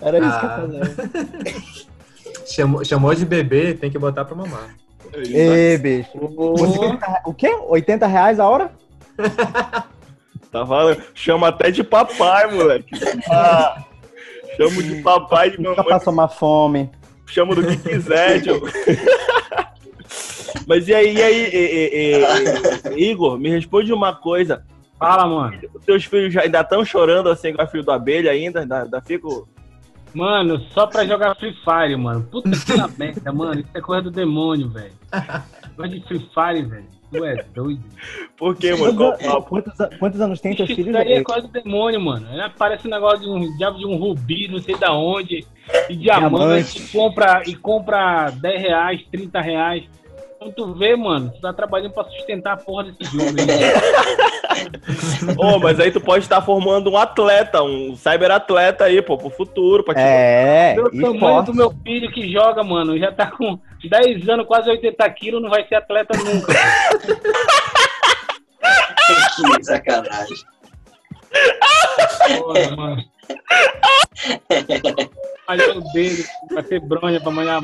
Era 0.00 0.18
isso 0.18 0.28
ah. 0.28 0.38
que 0.38 0.46
eu 0.46 0.80
fazia. 0.80 1.86
chamou, 2.46 2.84
chamou 2.84 3.14
de 3.14 3.24
bebê, 3.24 3.74
tem 3.74 3.90
que 3.90 3.98
botar 3.98 4.24
pra 4.24 4.36
mamar. 4.36 4.74
Ê, 5.14 5.78
bicho. 5.78 6.10
O 7.24 7.32
quê? 7.32 7.48
80 7.68 8.06
reais 8.06 8.40
a 8.40 8.48
hora? 8.48 8.70
Tá 10.56 10.64
falando? 10.64 11.02
Chama 11.12 11.48
até 11.48 11.70
de 11.70 11.84
papai, 11.84 12.50
moleque. 12.50 12.94
Ah, 13.30 13.84
chamo 14.56 14.82
de 14.82 15.02
papai 15.02 15.50
de 15.50 15.60
mamãe. 15.60 15.84
Passou 15.84 16.12
uma 16.12 16.28
fome. 16.28 16.90
Chamo 17.26 17.54
do 17.54 17.66
que 17.66 17.76
quiser, 17.76 18.40
tio. 18.40 18.62
Mas 20.66 20.88
e 20.88 20.94
aí, 20.94 21.14
e 21.14 21.22
aí 21.22 21.50
e, 21.52 22.96
e, 22.96 23.10
Igor, 23.10 23.38
me 23.38 23.50
responde 23.50 23.92
uma 23.92 24.14
coisa. 24.14 24.64
Fala, 24.98 25.26
mano. 25.26 25.58
Os 25.74 25.84
teus 25.84 26.04
filhos 26.06 26.32
já 26.32 26.42
ainda 26.42 26.60
estão 26.60 26.84
chorando 26.84 27.28
assim 27.28 27.52
com 27.52 27.60
a 27.60 27.66
filho 27.66 27.84
do 27.84 27.92
abelha 27.92 28.30
ainda? 28.30 28.60
Ainda, 28.60 28.84
ainda 28.84 29.02
fico. 29.02 29.46
Mano, 30.16 30.58
só 30.72 30.86
pra 30.86 31.04
jogar 31.04 31.34
Free 31.34 31.54
Fire, 31.62 31.94
mano. 31.94 32.22
Puta 32.22 32.48
que 32.50 32.98
merda, 32.98 33.30
mano. 33.30 33.60
Isso 33.60 33.68
é 33.74 33.80
coisa 33.82 34.04
do 34.04 34.10
demônio, 34.10 34.70
velho. 34.70 34.92
Gosta 35.76 35.88
de 35.94 36.00
Free 36.06 36.26
Fire, 36.32 36.62
velho. 36.62 36.86
Tu 37.12 37.22
é 37.22 37.44
doido. 37.54 37.84
Por 38.38 38.56
quê, 38.56 38.74
mano? 38.74 39.12
Quantos, 39.42 39.74
quantos, 39.98 40.20
anos 40.22 40.40
tem 40.40 40.56
teus 40.56 40.70
filhos? 40.70 40.88
Isso 40.88 40.96
aí 40.96 41.12
é 41.12 41.22
coisa 41.22 41.42
do 41.42 41.48
demônio, 41.48 42.00
mano. 42.00 42.26
Parece 42.56 42.86
um 42.86 42.90
negócio 42.90 43.20
de 43.20 43.28
um 43.28 43.56
diabo 43.58 43.76
de 43.76 43.84
um 43.84 43.96
rubi, 43.96 44.48
não 44.48 44.58
sei 44.58 44.74
da 44.78 44.94
onde. 44.94 45.46
E 45.90 45.94
diamante, 45.94 46.30
diamante. 46.30 46.78
E, 46.78 46.88
compra, 46.88 47.42
e 47.46 47.54
compra 47.54 48.30
10 48.30 48.62
reais, 48.62 49.04
30 49.12 49.40
reais. 49.42 49.84
Quando 50.38 50.52
tu 50.54 50.74
vê, 50.74 50.94
mano, 50.94 51.30
tu 51.30 51.40
tá 51.40 51.52
trabalhando 51.52 51.92
pra 51.92 52.04
sustentar 52.04 52.52
a 52.52 52.56
porra 52.56 52.84
desse 52.84 53.04
jogo 53.04 53.30
aí. 53.40 53.46
oh, 55.38 55.58
mas 55.58 55.80
aí 55.80 55.90
tu 55.90 56.00
pode 56.00 56.24
estar 56.24 56.42
formando 56.42 56.90
um 56.90 56.96
atleta, 56.96 57.62
um 57.62 57.96
cyberatleta 57.96 58.84
aí, 58.84 59.00
pô, 59.00 59.16
pro 59.16 59.30
futuro. 59.30 59.82
Pra 59.82 59.94
te... 59.94 60.00
É, 60.00 60.76
O 60.78 60.90
tamanho 60.90 61.42
do 61.42 61.54
meu 61.54 61.70
filho 61.82 62.12
que 62.12 62.30
joga, 62.30 62.62
mano, 62.62 62.98
já 62.98 63.10
tá 63.10 63.30
com 63.30 63.58
10 63.82 64.28
anos, 64.28 64.46
quase 64.46 64.68
80 64.68 65.10
quilos, 65.10 65.42
não 65.42 65.48
vai 65.48 65.66
ser 65.66 65.76
atleta 65.76 66.16
nunca. 66.18 66.52
que 69.56 69.64
sacanagem. 69.64 70.36
Porra, 72.38 72.76
mano. 72.76 73.04
Malhando 75.48 75.80
dele, 75.92 76.24
vai 76.52 76.62
ter 76.62 76.80
bronha 76.80 77.20
pra 77.20 77.30
manhar 77.30 77.62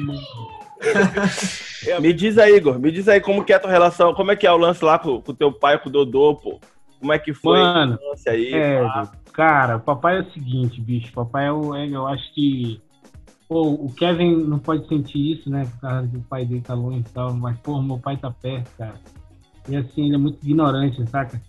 muito. 1.84 2.00
Me 2.00 2.12
diz 2.12 2.38
aí, 2.38 2.56
Igor, 2.56 2.78
me 2.78 2.90
diz 2.90 3.08
aí 3.08 3.20
como 3.20 3.44
que 3.44 3.52
é 3.52 3.56
a 3.56 3.60
tua 3.60 3.70
relação, 3.70 4.14
como 4.14 4.30
é 4.32 4.36
que 4.36 4.46
é 4.46 4.52
o 4.52 4.56
lance 4.56 4.84
lá 4.84 4.98
com 4.98 5.22
o 5.26 5.34
teu 5.34 5.52
pai, 5.52 5.78
com 5.78 5.88
o 5.88 5.92
Dodô, 5.92 6.34
pô? 6.36 6.60
Como 7.00 7.12
é 7.12 7.18
que 7.18 7.34
foi 7.34 7.58
Mano, 7.58 7.98
aí? 8.28 8.54
É, 8.54 8.82
cara, 9.32 9.76
o 9.76 9.80
papai 9.80 10.18
é 10.18 10.20
o 10.20 10.30
seguinte, 10.32 10.80
bicho, 10.80 11.12
papai 11.12 11.46
é 11.46 11.52
o, 11.52 11.74
é, 11.74 11.88
eu 11.88 12.06
acho 12.06 12.32
que 12.32 12.80
pô, 13.52 13.68
o 13.68 13.92
Kevin 13.92 14.36
não 14.44 14.58
pode 14.58 14.88
sentir 14.88 15.32
isso, 15.32 15.50
né, 15.50 15.66
por 15.66 15.80
causa 15.80 16.06
do 16.06 16.20
pai 16.20 16.46
dele 16.46 16.62
tá 16.62 16.72
longe 16.72 17.00
e 17.00 17.12
tal, 17.12 17.34
mas, 17.34 17.58
pô, 17.58 17.82
meu 17.82 17.98
pai 17.98 18.16
tá 18.16 18.30
perto, 18.30 18.70
cara. 18.78 18.94
E 19.68 19.76
assim, 19.76 20.06
ele 20.06 20.14
é 20.14 20.18
muito 20.18 20.38
ignorante, 20.42 21.06
saca? 21.10 21.40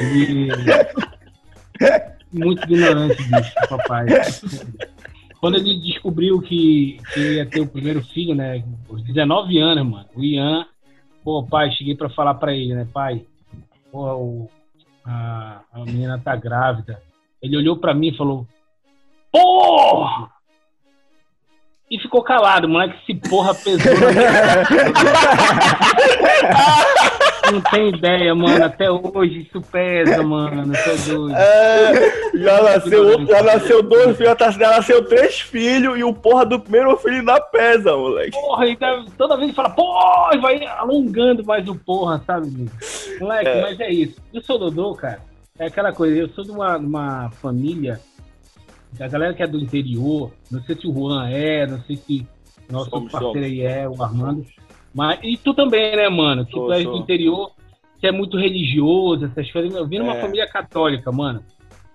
Ele... 0.00 0.48
muito 2.32 2.62
ignorante, 2.64 3.16
bicho, 3.24 3.52
papai. 3.68 4.06
quando 5.42 5.56
ele 5.56 5.76
descobriu 5.80 6.40
que, 6.40 7.00
que 7.12 7.34
ia 7.34 7.44
ter 7.44 7.60
o 7.60 7.66
primeiro 7.66 8.00
filho, 8.00 8.32
né? 8.32 8.62
Aos 8.88 9.02
19 9.02 9.58
anos, 9.58 9.84
mano, 9.84 10.06
o 10.14 10.22
Ian, 10.22 10.64
pô, 11.24 11.42
pai, 11.42 11.68
cheguei 11.72 11.96
pra 11.96 12.08
falar 12.08 12.34
pra 12.34 12.54
ele, 12.54 12.76
né, 12.76 12.86
pai? 12.92 13.26
Pô, 13.90 14.14
o, 14.14 14.48
a, 15.04 15.62
a 15.72 15.80
menina 15.80 16.16
tá 16.16 16.36
grávida. 16.36 17.02
Ele 17.42 17.56
olhou 17.56 17.76
pra 17.76 17.92
mim 17.92 18.10
e 18.10 18.16
falou: 18.16 18.46
Porra! 19.32 20.30
E 21.90 21.98
ficou 21.98 22.22
calado, 22.22 22.68
moleque, 22.68 23.04
se 23.04 23.12
porra 23.12 23.52
pesou. 23.52 23.92
Não 27.52 27.60
tem 27.60 27.88
ideia, 27.90 28.34
mano. 28.34 28.64
Até 28.64 28.90
hoje 28.90 29.40
isso 29.42 29.60
pesa, 29.60 30.22
mano. 30.22 30.72
doido. 31.06 31.34
É, 31.34 32.38
já 32.38 32.62
nasceu, 32.62 33.26
já 33.26 33.42
nasceu 33.42 33.82
dois 33.82 34.16
filhos, 34.16 34.36
já 34.38 34.70
nasceu 34.70 35.04
três 35.04 35.40
filhos 35.40 35.98
e 35.98 36.04
o 36.04 36.14
porra 36.14 36.46
do 36.46 36.58
primeiro 36.58 36.96
filho 36.96 37.16
ainda 37.16 37.40
pesa, 37.40 37.96
moleque. 37.96 38.30
Porra, 38.32 38.64
toda 39.18 39.36
vez 39.36 39.48
ele 39.48 39.56
fala, 39.56 39.70
porra, 39.70 40.40
vai 40.40 40.64
alongando 40.64 41.44
mais 41.44 41.68
o 41.68 41.74
porra, 41.74 42.22
sabe? 42.26 42.70
Moleque, 43.20 43.48
é. 43.48 43.62
mas 43.62 43.80
é 43.80 43.90
isso. 43.90 44.16
Eu 44.32 44.42
sou 44.42 44.58
Dodô, 44.58 44.94
cara. 44.94 45.20
É 45.58 45.66
aquela 45.66 45.92
coisa, 45.92 46.16
eu 46.16 46.28
sou 46.30 46.44
de 46.44 46.50
uma, 46.50 46.78
uma 46.78 47.30
família, 47.42 48.00
a 48.98 49.06
galera 49.08 49.34
que 49.34 49.42
é 49.42 49.46
do 49.46 49.58
interior, 49.58 50.32
não 50.50 50.62
sei 50.62 50.76
se 50.76 50.86
o 50.86 50.92
Juan 50.92 51.28
é, 51.28 51.66
não 51.66 51.80
sei 51.82 51.96
se 51.96 52.26
nosso 52.70 52.90
somos, 52.90 53.12
parceiro 53.12 53.34
somos. 53.34 53.48
aí 53.48 53.60
é, 53.60 53.88
o 53.88 54.02
Armando. 54.02 54.46
Mas, 54.94 55.18
e 55.22 55.36
tu 55.36 55.54
também, 55.54 55.96
né, 55.96 56.08
mano? 56.08 56.44
Que 56.44 56.52
sou, 56.52 56.66
tu 56.66 56.72
é 56.72 56.82
do 56.82 56.96
interior, 56.96 57.52
que 57.98 58.06
é 58.06 58.12
muito 58.12 58.36
religioso, 58.36 59.26
essas 59.26 59.50
coisas. 59.50 59.74
Eu 59.74 59.86
vim 59.86 59.98
numa 59.98 60.16
é. 60.16 60.20
família 60.20 60.46
católica, 60.46 61.10
mano. 61.10 61.42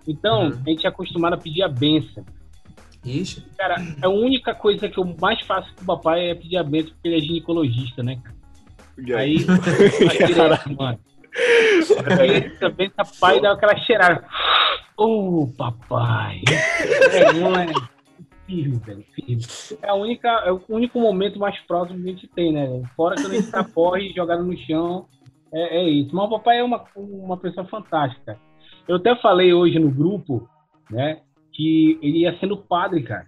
Então, 0.07 0.47
uhum. 0.47 0.61
a 0.65 0.69
gente 0.69 0.85
é 0.85 0.89
acostumado 0.89 1.33
a 1.33 1.37
pedir 1.37 1.63
a 1.63 1.67
benção. 1.67 2.25
Isso. 3.05 3.45
Cara, 3.57 3.75
a 4.01 4.09
única 4.09 4.53
coisa 4.55 4.89
que 4.89 4.97
eu 4.97 5.15
mais 5.19 5.39
faço 5.41 5.73
com 5.75 5.83
o 5.83 5.85
papai 5.85 6.29
é 6.29 6.35
pedir 6.35 6.57
a 6.57 6.63
benção, 6.63 6.91
porque 6.93 7.07
ele 7.07 7.17
é 7.17 7.21
ginecologista, 7.21 8.01
né, 8.03 8.19
cara? 8.23 8.37
Aí, 9.19 9.37
aí 9.37 9.45
mano. 10.75 10.99
Aí 12.19 12.49
também 12.57 12.89
papai 12.89 13.39
dá 13.39 13.51
aquela 13.51 13.77
cheirada. 13.77 14.25
Ô, 14.97 15.43
oh, 15.43 15.47
papai. 15.47 16.41
É, 17.11 17.33
não 17.33 17.53
é 17.53 17.67
firme, 18.47 18.79
velho, 18.79 19.05
firme. 19.13 19.43
É, 19.83 19.89
a 19.89 19.93
única, 19.93 20.29
é 20.45 20.51
o 20.51 20.61
único 20.69 20.99
momento 20.99 21.37
mais 21.37 21.59
próximo 21.67 22.01
que 22.01 22.09
a 22.09 22.13
gente 22.13 22.27
tem, 22.29 22.53
né? 22.53 22.81
Fora 22.95 23.15
quando 23.15 23.33
a 23.33 23.35
gente 23.35 23.51
tá 23.51 23.63
corre 23.71 24.11
jogado 24.13 24.43
no 24.43 24.57
chão, 24.57 25.05
é, 25.53 25.81
é, 25.81 25.89
isso. 25.89 26.15
Mas 26.15 26.25
o 26.25 26.29
papai 26.29 26.59
é 26.59 26.63
uma, 26.63 26.83
uma 26.95 27.37
pessoa 27.37 27.67
fantástica. 27.67 28.39
Eu 28.87 28.95
até 28.95 29.15
falei 29.17 29.53
hoje 29.53 29.77
no 29.77 29.91
grupo, 29.91 30.49
né, 30.89 31.19
que 31.51 31.99
ele 32.01 32.19
ia 32.19 32.39
sendo 32.39 32.57
padre, 32.57 33.03
cara. 33.03 33.27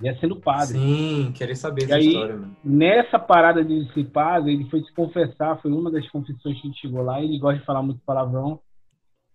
Ia 0.00 0.18
sendo 0.18 0.36
padre. 0.36 0.78
Sim, 0.78 1.32
queria 1.34 1.54
saber 1.54 1.84
essa 1.84 1.96
aí, 1.96 2.08
história, 2.08 2.36
mano. 2.36 2.56
Nessa 2.64 3.18
parada 3.18 3.64
de 3.64 3.92
ser 3.92 4.04
padre, 4.04 4.52
ele 4.52 4.64
foi 4.64 4.82
se 4.82 4.92
confessar, 4.92 5.60
foi 5.60 5.70
uma 5.70 5.90
das 5.90 6.08
confissões 6.10 6.60
que 6.60 6.66
ele 6.66 6.74
chegou 6.74 7.02
lá, 7.02 7.22
ele 7.22 7.38
gosta 7.38 7.60
de 7.60 7.66
falar 7.66 7.82
muito 7.82 8.00
palavrão. 8.04 8.60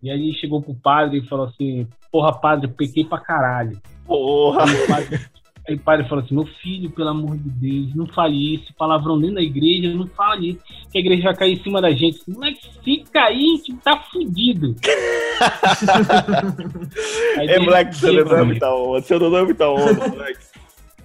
E 0.02 0.10
aí 0.10 0.34
chegou 0.34 0.62
pro 0.62 0.74
padre 0.74 1.20
e 1.20 1.28
falou 1.28 1.48
assim: 1.48 1.88
Porra, 2.12 2.34
padre, 2.40 2.68
pequei 2.70 3.04
pra 3.04 3.20
caralho. 3.20 3.82
Porra! 4.10 4.66
Aí 4.66 4.74
o 4.74 4.88
padre, 4.88 5.20
aí 5.68 5.76
o 5.76 5.80
padre 5.80 6.10
falou 6.10 6.24
assim: 6.24 6.34
Meu 6.34 6.48
filho, 6.48 6.90
pelo 6.90 7.10
amor 7.10 7.38
de 7.38 7.50
Deus, 7.50 7.96
não 7.96 8.08
fale 8.08 8.56
isso. 8.56 8.74
Palavrão 8.74 9.20
dentro 9.20 9.36
da 9.36 9.44
igreja, 9.44 9.94
não 9.94 10.08
fale 10.08 10.50
isso. 10.50 10.60
Que 10.92 10.98
a 10.98 11.02
igreja 11.02 11.26
vai 11.26 11.36
cair 11.36 11.54
em 11.54 11.64
cima 11.64 11.80
da 11.80 11.92
gente. 11.92 12.20
Moleque, 12.28 12.68
se 12.84 13.04
cair, 13.14 13.62
tá 13.84 14.00
fudido. 14.12 14.76
é, 17.38 17.60
moleque, 17.60 17.96
seu 17.96 18.26
nome 18.26 18.60
tá 18.60 18.76
onda. 18.76 19.02
Seu 19.04 19.20
nome 19.20 19.54
tá 19.54 19.70
onda, 19.70 20.08
moleque. 20.08 20.40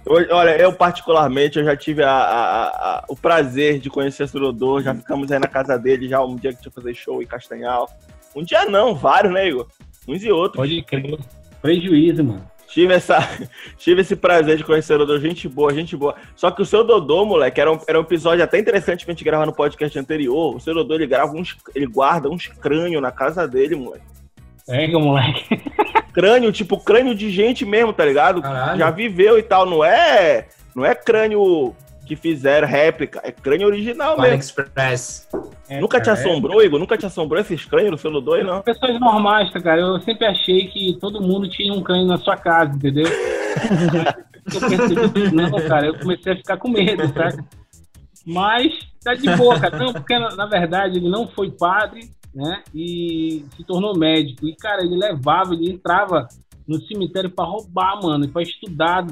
Olha, 0.07 0.57
eu 0.57 0.73
particularmente, 0.73 1.57
eu 1.57 1.65
já 1.65 1.75
tive 1.75 2.03
a, 2.03 2.11
a, 2.11 2.67
a, 2.67 3.03
o 3.07 3.15
prazer 3.15 3.79
de 3.79 3.89
conhecer 3.89 4.21
o 4.23 4.27
Surodor, 4.27 4.83
já 4.83 4.93
ficamos 4.93 5.31
aí 5.31 5.39
na 5.39 5.47
casa 5.47 5.79
dele 5.79 6.07
já 6.07 6.23
um 6.23 6.35
dia 6.35 6.53
que 6.53 6.61
tinha 6.61 6.71
fazer 6.71 6.93
show 6.93 7.23
em 7.23 7.25
Castanhal. 7.25 7.89
Um 8.35 8.43
dia 8.43 8.65
não, 8.65 8.93
vários, 8.93 9.33
né, 9.33 9.47
Igor? 9.47 9.65
Uns 10.07 10.23
e 10.23 10.31
outros. 10.31 10.57
Pode 10.57 10.79
crer. 10.83 11.17
Prejuízo, 11.59 12.23
mano. 12.23 12.54
Tive, 12.67 12.93
essa, 12.93 13.17
tive 13.77 14.01
esse 14.01 14.15
prazer 14.15 14.57
de 14.57 14.63
conhecer 14.63 14.95
o 14.95 14.97
Dodô, 14.99 15.19
gente 15.19 15.47
boa, 15.47 15.73
gente 15.73 15.95
boa. 15.95 16.15
Só 16.35 16.51
que 16.51 16.61
o 16.61 16.65
seu 16.65 16.83
Dodô, 16.83 17.25
moleque, 17.25 17.61
era 17.61 17.71
um, 17.71 17.79
era 17.87 17.99
um 17.99 18.03
episódio 18.03 18.43
até 18.43 18.59
interessante 18.59 19.05
que 19.05 19.11
a 19.11 19.13
gente 19.13 19.23
gravava 19.23 19.45
no 19.45 19.55
podcast 19.55 19.97
anterior. 19.97 20.55
O 20.55 20.59
seu 20.59 20.73
Dodô, 20.73 20.95
ele 20.95 21.07
grava 21.07 21.31
uns. 21.33 21.55
Ele 21.73 21.85
guarda 21.85 22.29
uns 22.29 22.47
crânios 22.47 23.01
na 23.01 23.11
casa 23.11 23.47
dele, 23.47 23.75
moleque. 23.75 24.05
É, 24.67 24.87
moleque. 24.87 25.61
Crânio, 26.11 26.49
tipo, 26.49 26.79
crânio 26.79 27.13
de 27.13 27.29
gente 27.29 27.65
mesmo, 27.65 27.91
tá 27.91 28.05
ligado? 28.05 28.41
Caralho. 28.41 28.79
Já 28.79 28.89
viveu 28.89 29.37
e 29.37 29.43
tal. 29.43 29.65
Não 29.65 29.83
é. 29.83 30.47
Não 30.73 30.85
é 30.85 30.95
crânio 30.95 31.75
que 32.05 32.15
fizeram 32.15 32.67
réplica. 32.67 33.19
É 33.23 33.31
crânio 33.31 33.67
original 33.67 34.19
mesmo. 34.19 34.37
Express. 34.37 35.27
É, 35.67 35.79
Nunca 35.79 35.99
te 35.99 36.09
assombrou, 36.09 36.61
é... 36.61 36.65
Igor? 36.65 36.79
Nunca 36.79 36.97
te 36.97 37.05
assombrou 37.05 37.41
esses 37.41 37.65
crânios 37.65 37.91
no 37.91 37.97
selo 37.97 38.21
2, 38.21 38.45
não? 38.45 38.61
Pessoas 38.61 38.99
normais, 38.99 39.51
tá, 39.51 39.59
cara. 39.59 39.81
Eu 39.81 39.99
sempre 40.01 40.25
achei 40.25 40.67
que 40.67 40.97
todo 41.01 41.21
mundo 41.21 41.49
tinha 41.49 41.73
um 41.73 41.81
crânio 41.81 42.05
na 42.05 42.17
sua 42.17 42.37
casa, 42.37 42.75
entendeu? 42.75 43.07
eu 44.53 44.69
percebi 44.69 45.31
não, 45.31 45.51
cara. 45.67 45.87
Eu 45.87 45.99
comecei 45.99 46.33
a 46.33 46.37
ficar 46.37 46.57
com 46.57 46.69
medo, 46.69 47.11
tá? 47.11 47.29
Mas 48.25 48.73
tá 49.03 49.13
de 49.13 49.29
boa, 49.35 49.59
cara. 49.59 49.77
Não, 49.77 49.93
porque 49.93 50.17
na, 50.17 50.35
na 50.35 50.45
verdade 50.45 50.97
ele 50.97 51.09
não 51.09 51.27
foi 51.27 51.51
padre, 51.51 52.09
né? 52.33 52.63
E 52.73 53.45
se 53.55 53.63
tornou 53.63 53.97
médico. 53.97 54.47
E, 54.47 54.55
cara, 54.55 54.83
ele 54.83 54.95
levava, 54.95 55.53
ele 55.53 55.71
entrava 55.71 56.27
no 56.67 56.81
cemitério 56.81 57.29
pra 57.29 57.45
roubar, 57.45 57.99
mano, 58.01 58.27
pra 58.27 58.41
estudar. 58.41 59.05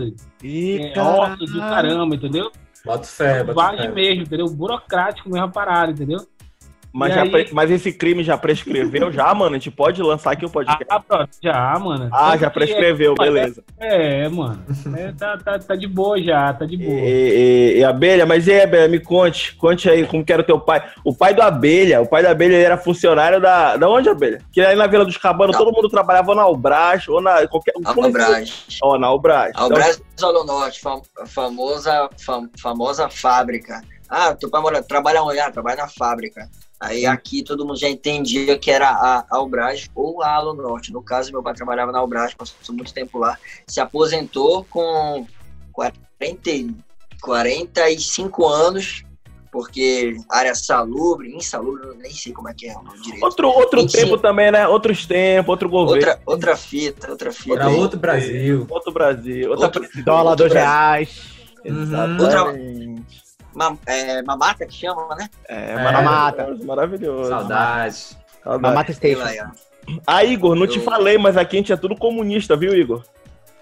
E 0.43 0.91
é, 0.95 0.99
ossos 0.99 1.51
do 1.51 1.59
caramba, 1.59 2.15
entendeu? 2.15 2.51
Bota 2.85 3.05
fé, 3.07 3.43
bota 3.43 3.77
fé. 3.77 3.87
mesmo, 3.87 4.23
entendeu? 4.23 4.47
Burocrático 4.49 5.29
mesmo 5.29 5.45
a 5.45 5.49
parada, 5.49 5.91
entendeu? 5.91 6.27
Mas, 6.93 7.15
já 7.15 7.23
aí... 7.23 7.49
mas 7.51 7.71
esse 7.71 7.91
crime 7.91 8.23
já 8.23 8.37
prescreveu 8.37 9.11
já, 9.11 9.33
mano? 9.33 9.55
A 9.55 9.57
gente 9.57 9.71
pode 9.71 9.99
lançar 10.03 10.33
aqui 10.33 10.45
o 10.45 10.49
podcast? 10.49 10.85
Ah, 10.87 10.99
pronto, 10.99 11.29
já, 11.41 11.79
mano. 11.79 12.07
Ah, 12.13 12.37
já 12.37 12.51
prescreveu, 12.51 13.15
é, 13.19 13.23
beleza. 13.23 13.63
É, 13.79 14.29
mano. 14.29 14.63
É, 14.95 15.11
tá, 15.11 15.35
tá, 15.37 15.57
tá 15.57 15.75
de 15.75 15.87
boa 15.87 16.21
já, 16.21 16.53
tá 16.53 16.65
de 16.65 16.77
boa. 16.77 16.93
E, 16.93 17.73
e, 17.73 17.79
e, 17.79 17.83
Abelha, 17.83 18.27
mas 18.27 18.45
e 18.45 18.51
aí, 18.51 18.61
Abelha, 18.61 18.87
me 18.87 18.99
conte, 18.99 19.55
conte 19.55 19.89
aí 19.89 20.05
como 20.05 20.23
que 20.23 20.31
era 20.31 20.43
o 20.43 20.45
teu 20.45 20.59
pai. 20.59 20.87
O 21.03 21.15
pai 21.15 21.33
do 21.33 21.41
Abelha, 21.41 21.99
o 21.99 22.05
pai 22.05 22.21
da 22.21 22.29
Abelha 22.29 22.57
era 22.57 22.77
funcionário 22.77 23.41
da... 23.41 23.75
Da 23.75 23.89
onde, 23.89 24.09
Abelha? 24.09 24.39
Que 24.51 24.61
aí 24.61 24.75
na 24.75 24.85
Vila 24.85 25.03
dos 25.03 25.17
Cabanos 25.17 25.57
todo 25.57 25.71
mundo 25.71 25.89
trabalhava 25.89 26.35
na 26.35 26.43
Albras 26.43 27.07
ou 27.07 27.19
na... 27.19 27.47
Qualquer... 27.47 27.73
Na 27.79 27.89
Albras. 27.89 28.67
Ó, 28.83 28.93
oh, 28.93 28.99
na 28.99 29.07
Albras. 29.07 29.51
Albras 29.55 30.03
então... 30.13 30.31
Zona 30.31 30.43
Norte, 30.45 30.79
fam, 30.79 31.01
famosa, 31.25 32.09
fam, 32.23 32.47
famosa 32.61 33.09
fábrica. 33.09 33.81
Ah, 34.07 34.35
teu 34.35 34.47
pai 34.47 34.61
mora, 34.61 34.83
trabalha 34.83 35.23
onde? 35.23 35.39
Ah, 35.39 35.49
trabalha 35.49 35.77
na 35.77 35.87
fábrica. 35.87 36.47
Aí 36.83 37.05
aqui 37.05 37.41
todo 37.41 37.65
mundo 37.65 37.79
já 37.79 37.87
entendia 37.87 38.59
que 38.59 38.69
era 38.69 38.89
a 38.89 39.25
Albras 39.29 39.89
ou 39.95 40.21
a 40.21 40.35
Alo 40.35 40.53
Norte. 40.53 40.91
No 40.91 41.01
caso, 41.01 41.31
meu 41.31 41.41
pai 41.41 41.53
trabalhava 41.53 41.93
na 41.93 41.99
Albras, 41.99 42.33
passou 42.33 42.75
muito 42.75 42.93
tempo 42.93 43.17
lá. 43.17 43.37
Se 43.65 43.79
aposentou 43.79 44.65
com 44.65 45.25
40, 45.71 46.75
45 47.21 48.45
anos, 48.45 49.05
porque 49.49 50.17
área 50.29 50.53
salubre, 50.53 51.33
insalubre, 51.33 51.95
nem 51.99 52.11
sei 52.11 52.33
como 52.33 52.49
é 52.49 52.53
que 52.53 52.67
é 52.67 52.75
o 52.77 53.01
direito. 53.01 53.23
Outro, 53.23 53.47
outro 53.47 53.87
tempo 53.87 54.17
também, 54.17 54.51
né? 54.51 54.67
Outros 54.67 55.05
tempos, 55.05 55.51
outro 55.51 55.69
governo. 55.69 55.95
Outra, 55.95 56.21
outra 56.25 56.57
fita, 56.57 57.09
outra 57.09 57.31
fita. 57.31 57.55
Era 57.55 57.69
outro 57.69 57.97
Brasil. 57.97 58.67
Outro 58.69 58.91
Brasil. 58.91 59.49
Outra 59.49 59.67
outro, 59.67 60.03
dólar, 60.03 60.35
dois 60.35 60.51
reais. 60.51 61.21
Uhum. 61.63 61.81
Exatamente. 61.81 62.23
Outra, 62.23 63.22
é, 63.85 64.21
mamata 64.23 64.65
que 64.65 64.73
chama, 64.73 65.15
né? 65.15 65.29
É, 65.47 65.71
é 65.71 65.75
maravilhoso, 65.75 66.65
maravilhoso. 66.65 67.29
Saudade. 67.29 68.17
Saudade. 68.43 68.61
Mamata 68.61 68.93
Station. 68.93 69.51
Ah, 70.07 70.23
Igor, 70.23 70.55
não 70.55 70.63
Eu... 70.63 70.67
te 70.67 70.79
falei, 70.79 71.17
mas 71.17 71.37
aqui 71.37 71.57
a 71.57 71.59
gente 71.59 71.73
é 71.73 71.77
tudo 71.77 71.95
comunista, 71.95 72.55
viu, 72.55 72.75
Igor? 72.75 73.03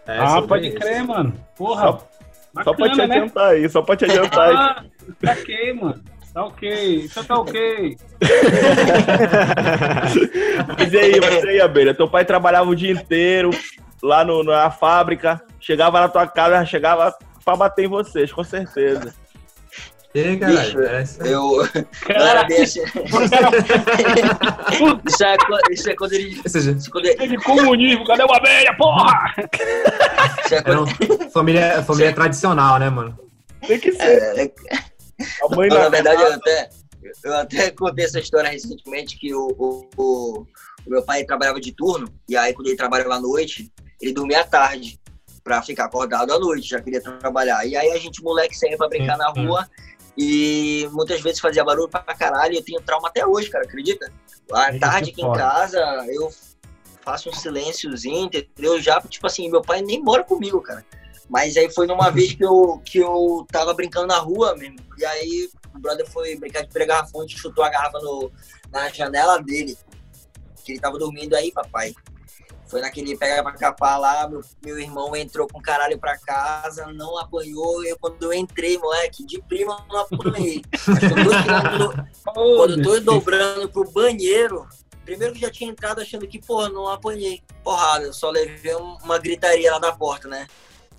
É, 0.05 0.19
ah, 0.19 0.41
pode 0.41 0.67
isso. 0.67 0.77
crer, 0.77 1.03
mano. 1.03 1.33
Porra. 1.55 1.83
Só, 1.83 2.07
bacana, 2.53 2.63
só 2.63 2.74
pra 2.74 2.89
te 2.89 2.98
né? 2.98 3.03
adiantar 3.03 3.51
aí, 3.51 3.69
só 3.69 3.81
pra 3.81 3.95
te 3.95 4.05
adiantar 4.05 4.50
aí. 4.50 4.55
Ah, 4.55 4.83
tá 5.21 5.31
ok, 5.33 5.74
mano. 5.74 6.03
Tá 6.33 6.45
ok, 6.45 6.95
isso 6.95 7.24
tá 7.25 7.36
ok. 7.36 7.98
mas 10.77 10.93
e 10.93 10.98
aí, 10.98 11.19
mas 11.19 11.43
e 11.43 11.50
aí, 11.50 11.62
Abelha? 11.62 11.93
Teu 11.93 12.07
pai 12.07 12.24
trabalhava 12.24 12.69
o 12.69 12.75
dia 12.75 12.91
inteiro 12.91 13.50
lá 14.01 14.24
no, 14.24 14.41
na 14.41 14.71
fábrica, 14.71 15.41
chegava 15.60 16.00
na 16.00 16.07
tua 16.07 16.25
casa, 16.25 16.65
chegava 16.65 17.13
pra 17.43 17.57
bater 17.57 17.86
em 17.86 17.89
vocês, 17.89 18.31
com 18.31 18.45
certeza. 18.45 19.13
E, 20.13 20.38
caralho, 20.38 20.77
Bicho, 20.77 21.24
eu. 21.24 21.65
Cara, 22.06 22.44
deixa. 22.44 22.82
isso, 25.08 25.24
é, 25.24 25.38
isso 25.72 25.89
é 25.89 25.96
quando 25.96 26.13
ele. 26.13 26.41
Isso 26.46 26.91
quando 26.91 27.06
ele... 27.06 27.38
comunismo, 27.38 28.06
cadê 28.06 28.24
uma 28.24 28.36
abelha, 28.36 28.75
porra? 28.75 29.34
Isso 30.44 30.56
é 30.56 30.62
quando... 30.62 30.86
é 30.89 31.30
família, 31.30 31.82
família 31.84 32.13
tradicional, 32.13 32.77
né, 32.77 32.89
mano? 32.89 33.18
Tem 33.65 33.80
que 33.80 33.94
ser. 33.94 34.03
É, 34.03 34.44
é... 34.44 34.53
A 35.44 35.56
mãe 35.56 35.70
na 35.70 35.88
verdade, 35.88 36.22
eu 36.22 36.34
até, 36.34 36.70
eu 37.24 37.34
até 37.36 37.72
contei 37.72 38.03
essa 38.03 38.20
história 38.20 38.50
recentemente 38.50 39.18
que 39.18 39.34
o, 39.34 39.48
o, 39.58 39.89
o, 39.96 40.46
o 40.86 40.89
meu 40.89 41.03
pai 41.03 41.24
trabalhava 41.24 41.62
de 41.62 41.72
turno, 41.72 42.12
e 42.27 42.36
aí 42.36 42.53
quando 42.53 42.68
ele 42.68 42.75
trabalhava 42.75 43.15
à 43.15 43.20
noite, 43.20 43.72
ele 44.01 44.12
dormia 44.13 44.41
à 44.41 44.44
tarde. 44.44 45.00
pra 45.41 45.62
ficar 45.62 45.86
acordado 45.86 46.34
à 46.34 46.39
noite, 46.39 46.68
já 46.68 46.82
queria 46.82 47.01
trabalhar. 47.01 47.65
E 47.65 47.77
aí 47.77 47.91
a 47.91 47.98
gente, 47.98 48.22
moleque, 48.22 48.58
saía 48.58 48.75
pra 48.75 48.89
brincar 48.89 49.18
na 49.18 49.30
rua 49.30 49.65
e 50.18 50.88
muitas 50.91 51.22
vezes 51.22 51.39
fazia 51.39 51.63
barulho 51.63 51.89
pra 51.89 52.01
caralho. 52.01 52.56
Eu 52.56 52.63
tenho 52.63 52.82
trauma 52.82 53.08
até 53.08 53.25
hoje, 53.25 53.50
cara, 53.50 53.63
acredita? 53.63 54.12
À 54.51 54.77
tarde 54.77 55.12
aqui 55.12 55.22
em 55.22 55.34
casa, 55.34 55.80
eu 56.10 56.30
faço 57.01 57.30
um 57.30 57.34
silênciozinho, 57.34 58.25
entendeu? 58.25 58.82
Já, 58.82 59.00
tipo 59.01 59.25
assim, 59.25 59.50
meu 59.50 59.62
pai 59.62 59.82
nem 59.82 60.01
mora 60.01 60.24
comigo, 60.24 60.62
cara. 60.62 60.86
Mas 61.30 61.56
aí 61.56 61.72
foi 61.72 61.88
numa 61.88 62.10
vez 62.12 62.34
que 62.34 62.44
eu, 62.44 62.82
que 62.86 62.98
eu 63.00 63.46
tava 63.51 63.74
brincando 63.74 64.08
na 64.08 64.18
rua 64.18 64.56
mesmo. 64.56 64.77
E 64.98 65.06
aí 65.06 65.50
o 65.74 65.80
brother 65.80 66.08
foi 66.08 66.36
brincar 66.36 66.63
de 66.63 66.70
pregar 66.70 66.98
garrafão, 66.98 67.27
chutou 67.27 67.63
a 67.63 67.70
garrafa 67.70 68.00
no, 68.00 68.32
na 68.72 68.89
janela 68.89 69.41
dele. 69.41 69.77
Que 70.63 70.74
ele 70.74 70.80
tava 70.80 71.00
dormindo 71.00 71.34
aí, 71.36 71.51
papai. 71.51 71.96
Foi 72.72 72.80
naquele 72.80 73.18
pega 73.18 73.44
pra 73.44 73.51
capar 73.51 74.00
lá, 74.00 74.30
meu, 74.30 74.40
meu 74.63 74.80
irmão 74.80 75.13
entrou 75.13 75.46
com 75.46 75.62
caralho 75.62 76.00
pra 76.00 76.18
casa, 76.18 76.88
não 76.94 77.20
apanhou. 77.20 77.84
Eu, 77.84 78.00
quando 78.00 78.24
eu 78.24 78.34
entrei, 78.34 78.78
moleque, 78.78 79.25
de 79.25 79.42
prima 79.42 79.86
não 79.90 80.00
apanhei. 80.00 80.62
quando, 82.24 82.56
quando 82.56 82.78
eu 82.78 82.82
tô 82.82 83.00
dobrando 83.01 83.68
pro 83.68 83.92
banheiro, 83.92 84.66
primeiro 85.04 85.34
que 85.34 85.42
já 85.42 85.51
tinha 85.51 85.70
entrado 85.70 86.00
achando 86.00 86.25
que, 86.25 86.40
porra, 86.40 86.70
não 86.70 86.88
apanhei. 86.88 87.44
Porrada, 87.62 88.06
eu 88.06 88.13
só 88.13 88.30
levei 88.30 88.74
uma 88.74 89.20
gritaria 89.20 89.74
lá 89.74 89.78
da 89.78 89.92
porta, 89.92 90.30
né? 90.30 90.48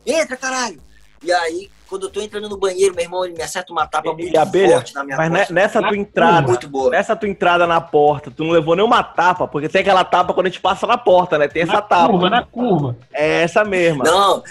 Entra, 0.04 0.36
caralho! 0.36 0.91
E 1.22 1.32
aí, 1.32 1.70
quando 1.88 2.06
eu 2.06 2.10
tô 2.10 2.20
entrando 2.20 2.48
no 2.48 2.56
banheiro, 2.56 2.94
meu 2.94 3.04
irmão, 3.04 3.24
ele 3.24 3.34
me 3.34 3.42
acerta 3.42 3.72
uma 3.72 3.86
tapa 3.86 4.12
muito 4.12 4.36
abelha, 4.36 4.76
forte 4.76 4.94
na 4.94 5.04
minha 5.04 5.16
Mas 5.16 5.30
costa. 5.30 5.52
nessa 5.54 5.80
tua 5.82 5.96
entrada, 5.96 6.48
muito 6.48 6.68
boa. 6.68 6.90
nessa 6.90 7.14
tua 7.14 7.28
entrada 7.28 7.66
na 7.66 7.80
porta, 7.80 8.30
tu 8.30 8.44
não 8.44 8.50
levou 8.52 8.74
nenhuma 8.74 9.02
tapa, 9.02 9.46
porque 9.46 9.68
tem 9.68 9.82
aquela 9.82 10.04
tapa 10.04 10.32
quando 10.32 10.46
a 10.46 10.48
gente 10.48 10.60
passa 10.60 10.86
na 10.86 10.96
porta, 10.96 11.36
né? 11.38 11.48
Tem 11.48 11.64
na 11.64 11.72
essa 11.72 11.82
tapa. 11.82 12.08
Curva, 12.08 12.30
na 12.30 12.42
curva. 12.44 12.96
É 13.12 13.42
essa 13.42 13.62
mesma. 13.64 14.04
Não, 14.04 14.42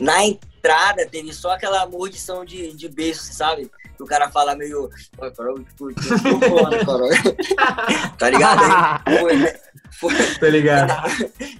na 0.00 0.24
entrada 0.26 1.06
teve 1.06 1.32
só 1.32 1.52
aquela 1.52 1.86
mordição 1.86 2.44
de, 2.44 2.72
de 2.74 2.88
beijo, 2.88 3.20
sabe? 3.20 3.70
O 4.02 4.06
cara 4.06 4.30
fala 4.30 4.54
meio. 4.54 4.90
Tá 8.18 8.30
ligado? 8.30 8.62
Aí, 9.04 9.18
foi, 9.18 10.10
foi, 10.10 10.38
tá 10.38 10.48
ligado. 10.48 10.92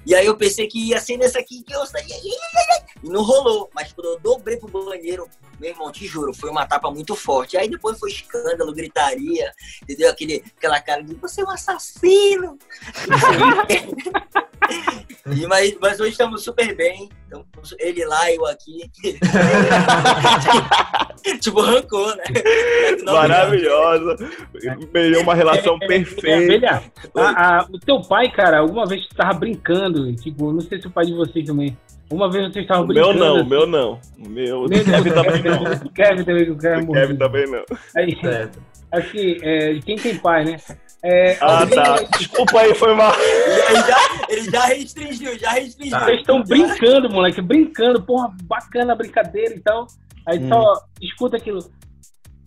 E 0.05 0.15
aí 0.15 0.27
eu 0.27 0.37
pensei 0.37 0.67
que 0.67 0.89
ia 0.89 1.01
ser 1.01 1.17
nessa 1.17 1.39
aqui 1.39 1.63
que 1.63 1.75
eu 1.75 1.87
saí. 1.87 2.07
E 3.03 3.09
não 3.09 3.23
rolou. 3.23 3.71
Mas 3.75 3.93
quando 3.93 4.09
eu 4.09 4.21
dobrei 4.21 4.57
pro 4.57 4.69
banheiro, 4.69 5.29
meu 5.61 5.71
irmão, 5.71 5.93
te 5.93 6.07
juro, 6.07 6.35
foi 6.35 6.51
uma 6.51 6.67
tapa 6.67 6.91
muito 6.91 7.15
forte. 7.15 7.57
Aí 7.57 7.69
depois 7.69 7.99
foi 7.99 8.11
escândalo, 8.11 8.75
gritaria, 8.75 9.53
entendeu? 9.83 10.11
Aquele, 10.11 10.45
aquela 10.57 10.81
cara 10.81 11.03
de 11.03 11.15
você 11.15 11.43
é 11.43 11.45
um 11.45 11.51
assassino. 11.51 12.59
e, 15.27 15.47
mas, 15.47 15.77
mas 15.81 16.01
hoje 16.01 16.13
estamos 16.13 16.43
super 16.43 16.75
bem. 16.75 17.09
Então, 17.27 17.45
ele 17.79 18.05
lá, 18.05 18.33
eu 18.33 18.47
aqui. 18.47 18.91
tipo, 21.41 21.61
rancou, 21.61 22.15
né? 22.17 22.25
Maravilhosa. 23.05 24.17
Melhorou 24.93 25.23
uma 25.23 25.35
relação 25.35 25.79
é, 25.81 25.85
é, 25.85 25.85
é 25.85 25.89
perfeita. 25.89 26.67
É, 26.67 27.21
a, 27.21 27.59
a, 27.61 27.67
o 27.71 27.79
teu 27.79 28.01
pai, 28.03 28.31
cara, 28.31 28.59
alguma 28.61 28.87
vez 28.87 29.07
tava 29.09 29.39
brincando, 29.39 30.15
tipo, 30.17 30.53
não 30.53 30.61
sei 30.61 30.81
se 30.81 30.87
o 30.87 30.91
pai 30.91 31.07
de 31.07 31.15
vocês 31.15 31.45
também. 31.45 31.77
Uma 32.11 32.31
vez 32.31 32.51
vocês 32.51 32.65
estavam 32.65 32.87
brincando. 32.87 33.15
Meu 33.15 33.27
não, 33.27 33.37
assim. 33.37 33.49
meu 33.49 33.67
não. 33.67 34.01
Meu, 34.17 34.65
o 34.65 34.69
Kevin 34.69 35.11
também 35.11 35.43
não. 35.43 35.63
O 35.63 35.93
Kevin 35.93 36.25
também, 36.25 36.51
o 36.51 36.57
Kevin 36.93 37.17
também 37.17 37.47
não. 37.51 37.65
Aí, 37.95 38.19
certo. 38.21 38.59
Assim, 38.91 39.37
é, 39.43 39.79
quem 39.85 39.97
tem 39.97 40.17
pai, 40.17 40.45
né? 40.45 40.57
É, 41.03 41.39
ah, 41.41 41.67
tá. 41.67 42.03
Desculpa 42.19 42.61
aí, 42.61 42.75
foi 42.75 42.95
mal. 42.95 43.13
Ele 43.15 43.83
já, 43.83 43.97
ele 44.29 44.51
já 44.51 44.65
restringiu, 44.67 45.39
já 45.39 45.51
restringiu. 45.51 45.99
Tá. 45.99 46.05
Vocês 46.05 46.21
estão 46.21 46.43
brincando, 46.43 47.11
moleque, 47.11 47.41
brincando, 47.41 48.03
porra, 48.03 48.35
bacana 48.45 48.93
a 48.93 48.97
brincadeira 48.97 49.55
e 49.55 49.61
tal. 49.61 49.87
Aí 50.27 50.39
hum. 50.39 50.49
só 50.49 50.75
escuta 51.01 51.37
aquilo. 51.37 51.61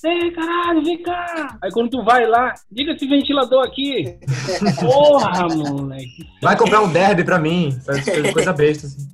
Ei, 0.03 0.31
caralho, 0.31 0.83
vem 0.83 1.01
cá! 1.03 1.59
Aí 1.61 1.71
quando 1.71 1.91
tu 1.91 2.03
vai 2.03 2.25
lá, 2.25 2.55
diga 2.71 2.91
esse 2.91 3.07
ventilador 3.07 3.63
aqui. 3.63 4.17
Porra, 4.81 5.47
moleque. 5.47 6.27
Vai 6.41 6.57
comprar 6.57 6.81
um 6.81 6.91
derby 6.91 7.23
pra 7.23 7.37
mim. 7.37 7.79
Faz 7.85 8.03
coisa 8.33 8.51
besta, 8.51 8.87
assim. 8.87 9.07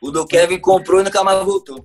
O 0.00 0.10
do 0.10 0.26
Kevin 0.26 0.58
comprou 0.58 1.00
e 1.00 1.04
nunca 1.04 1.22
mais 1.22 1.44
voltou. 1.44 1.84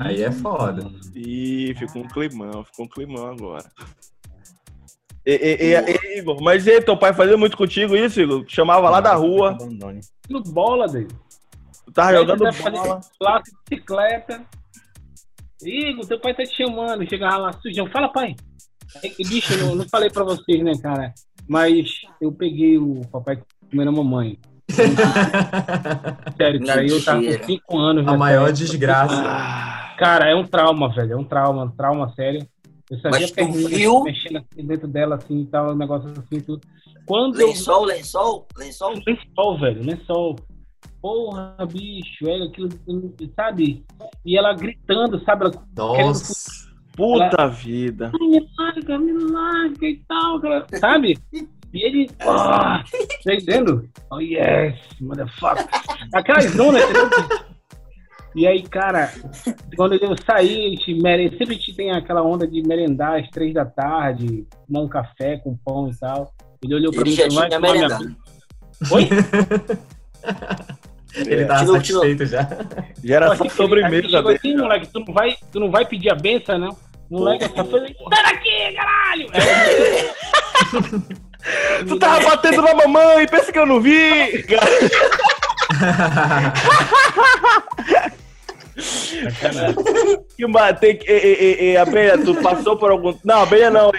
Aí 0.00 0.22
é 0.22 0.32
foda. 0.32 0.90
Ih, 1.14 1.74
ficou 1.78 2.02
um 2.02 2.08
climão, 2.08 2.64
ficou 2.64 2.86
um 2.86 2.88
climão 2.88 3.26
agora. 3.26 3.64
E, 5.32 5.56
e, 5.60 5.74
e, 5.76 6.18
Igor, 6.18 6.42
mas 6.42 6.66
e 6.66 6.80
teu 6.80 6.96
pai 6.96 7.14
fazia 7.14 7.36
muito 7.36 7.56
contigo 7.56 7.96
isso, 7.96 8.20
Igor? 8.20 8.44
Chamava 8.48 8.90
lá 8.90 9.00
da 9.00 9.14
rua. 9.14 9.56
No 10.28 10.42
bola 10.42 10.88
dele. 10.88 11.08
Tu 11.84 11.92
tava 11.92 12.14
jogando 12.14 12.38
bola. 12.40 13.00
Lá 13.20 13.40
bicicleta. 13.68 14.44
Igor, 15.62 16.06
teu 16.06 16.18
pai 16.18 16.34
tá 16.34 16.42
te 16.42 16.56
chamando. 16.56 17.08
Chegava 17.08 17.36
lá 17.36 17.52
sujão. 17.52 17.88
Fala, 17.90 18.08
pai. 18.08 18.34
Bicho, 19.18 19.54
eu 19.54 19.66
não, 19.66 19.74
não 19.76 19.88
falei 19.88 20.10
pra 20.10 20.24
vocês, 20.24 20.64
né, 20.64 20.72
cara? 20.82 21.14
Mas 21.48 21.88
eu 22.20 22.32
peguei 22.32 22.76
o 22.76 23.02
papai 23.12 23.40
comendo 23.70 23.90
a 23.90 23.94
mamãe. 23.94 24.36
Sério, 26.36 26.66
cara, 26.66 26.84
eu 26.84 27.04
tava 27.04 27.22
com 27.22 27.44
5 27.44 27.78
anos. 27.78 28.08
A 28.08 28.16
maior 28.16 28.52
desgraça. 28.52 29.22
Cara, 29.96 30.28
é 30.28 30.34
um 30.34 30.44
trauma, 30.44 30.92
velho. 30.92 31.12
É 31.12 31.16
um 31.16 31.24
trauma, 31.24 31.64
um 31.64 31.70
trauma 31.70 32.12
sério. 32.14 32.44
Eu 32.90 32.98
sabia 32.98 33.20
Mas 33.20 33.30
tu 33.30 33.68
viu? 33.68 34.02
mexendo 34.02 34.38
assim 34.38 34.66
dentro 34.66 34.88
dela, 34.88 35.14
assim, 35.14 35.44
tal, 35.46 35.72
um 35.72 35.76
negócio 35.76 36.10
assim, 36.10 36.40
tudo. 36.40 36.60
Quando 37.06 37.36
lençol, 37.36 37.82
eu... 37.82 37.96
lençol, 37.96 38.48
lençol? 38.56 38.94
Lençol, 39.06 39.58
velho, 39.58 39.82
lençol. 39.84 40.36
Porra, 41.00 41.56
bicho, 41.72 42.28
é 42.28 42.42
aquilo, 42.44 42.68
sabe? 43.36 43.84
E 44.24 44.36
ela 44.36 44.54
gritando, 44.54 45.22
sabe? 45.24 45.46
Ela 45.46 45.66
Nossa. 45.76 46.68
Puta 46.96 47.36
ela, 47.38 47.46
vida. 47.48 48.12
Me 48.18 48.46
larga, 48.58 48.98
me 48.98 49.12
larga 49.12 49.86
e 49.86 49.96
tal, 50.06 50.40
sabe? 50.78 51.16
E 51.32 51.86
ele. 51.86 52.10
Oh, 52.22 52.34
tá 52.34 52.84
entendendo? 53.24 53.88
Oh, 54.10 54.18
yes, 54.18 54.76
motherfucker. 55.00 55.68
Aquela 56.12 56.40
zona, 56.40 56.78
E 58.34 58.46
aí, 58.46 58.62
cara, 58.62 59.12
quando 59.76 59.94
eu 59.94 60.14
saí, 60.24 60.78
sempre 61.36 61.58
tem 61.74 61.90
aquela 61.90 62.22
onda 62.22 62.46
de 62.46 62.62
merendar 62.62 63.20
às 63.20 63.28
três 63.28 63.52
da 63.52 63.64
tarde, 63.64 64.46
tomar 64.66 64.80
um 64.80 64.88
café 64.88 65.38
com 65.38 65.56
pão 65.56 65.90
e 65.90 65.96
tal. 65.98 66.32
Ele 66.62 66.74
olhou 66.74 66.92
pra 66.92 67.00
ele 67.00 67.10
mim 67.10 67.16
e 67.16 67.16
falou: 67.16 67.34
vai 67.34 67.48
tomar 67.50 67.72
minha. 67.72 68.16
Oi? 68.92 69.08
Ele 71.14 71.44
tá 71.44 71.66
satisfeito 71.66 72.24
já. 72.24 72.48
Já 73.02 73.16
era 73.16 73.36
só 73.36 73.48
sobremesa 73.48 74.22
dele. 74.22 74.36
Assim, 74.36 74.56
moleque, 74.56 74.86
tu 74.86 75.00
não, 75.00 75.12
vai, 75.12 75.36
tu 75.50 75.60
não 75.60 75.70
vai 75.70 75.84
pedir 75.84 76.10
a 76.10 76.14
benção, 76.14 76.56
não? 76.58 76.76
Moleque, 77.10 77.44
só 77.48 77.64
foi. 77.64 77.80
Sai 77.80 78.22
daqui, 78.22 78.72
caralho! 78.76 79.26
tu 81.88 81.98
tava 81.98 82.30
batendo 82.30 82.62
na 82.62 82.74
mamãe, 82.74 83.26
pensa 83.26 83.50
que 83.50 83.58
eu 83.58 83.66
não 83.66 83.80
vi! 83.80 84.44
que 90.36 90.74
tem 90.80 90.96
que. 90.96 91.10
E, 91.10 91.72
e, 91.72 91.76
abelha, 91.76 92.16
tu 92.22 92.34
passou 92.42 92.76
por 92.76 92.90
algum. 92.90 93.14
Não, 93.24 93.42
abelha 93.42 93.70
não. 93.70 93.90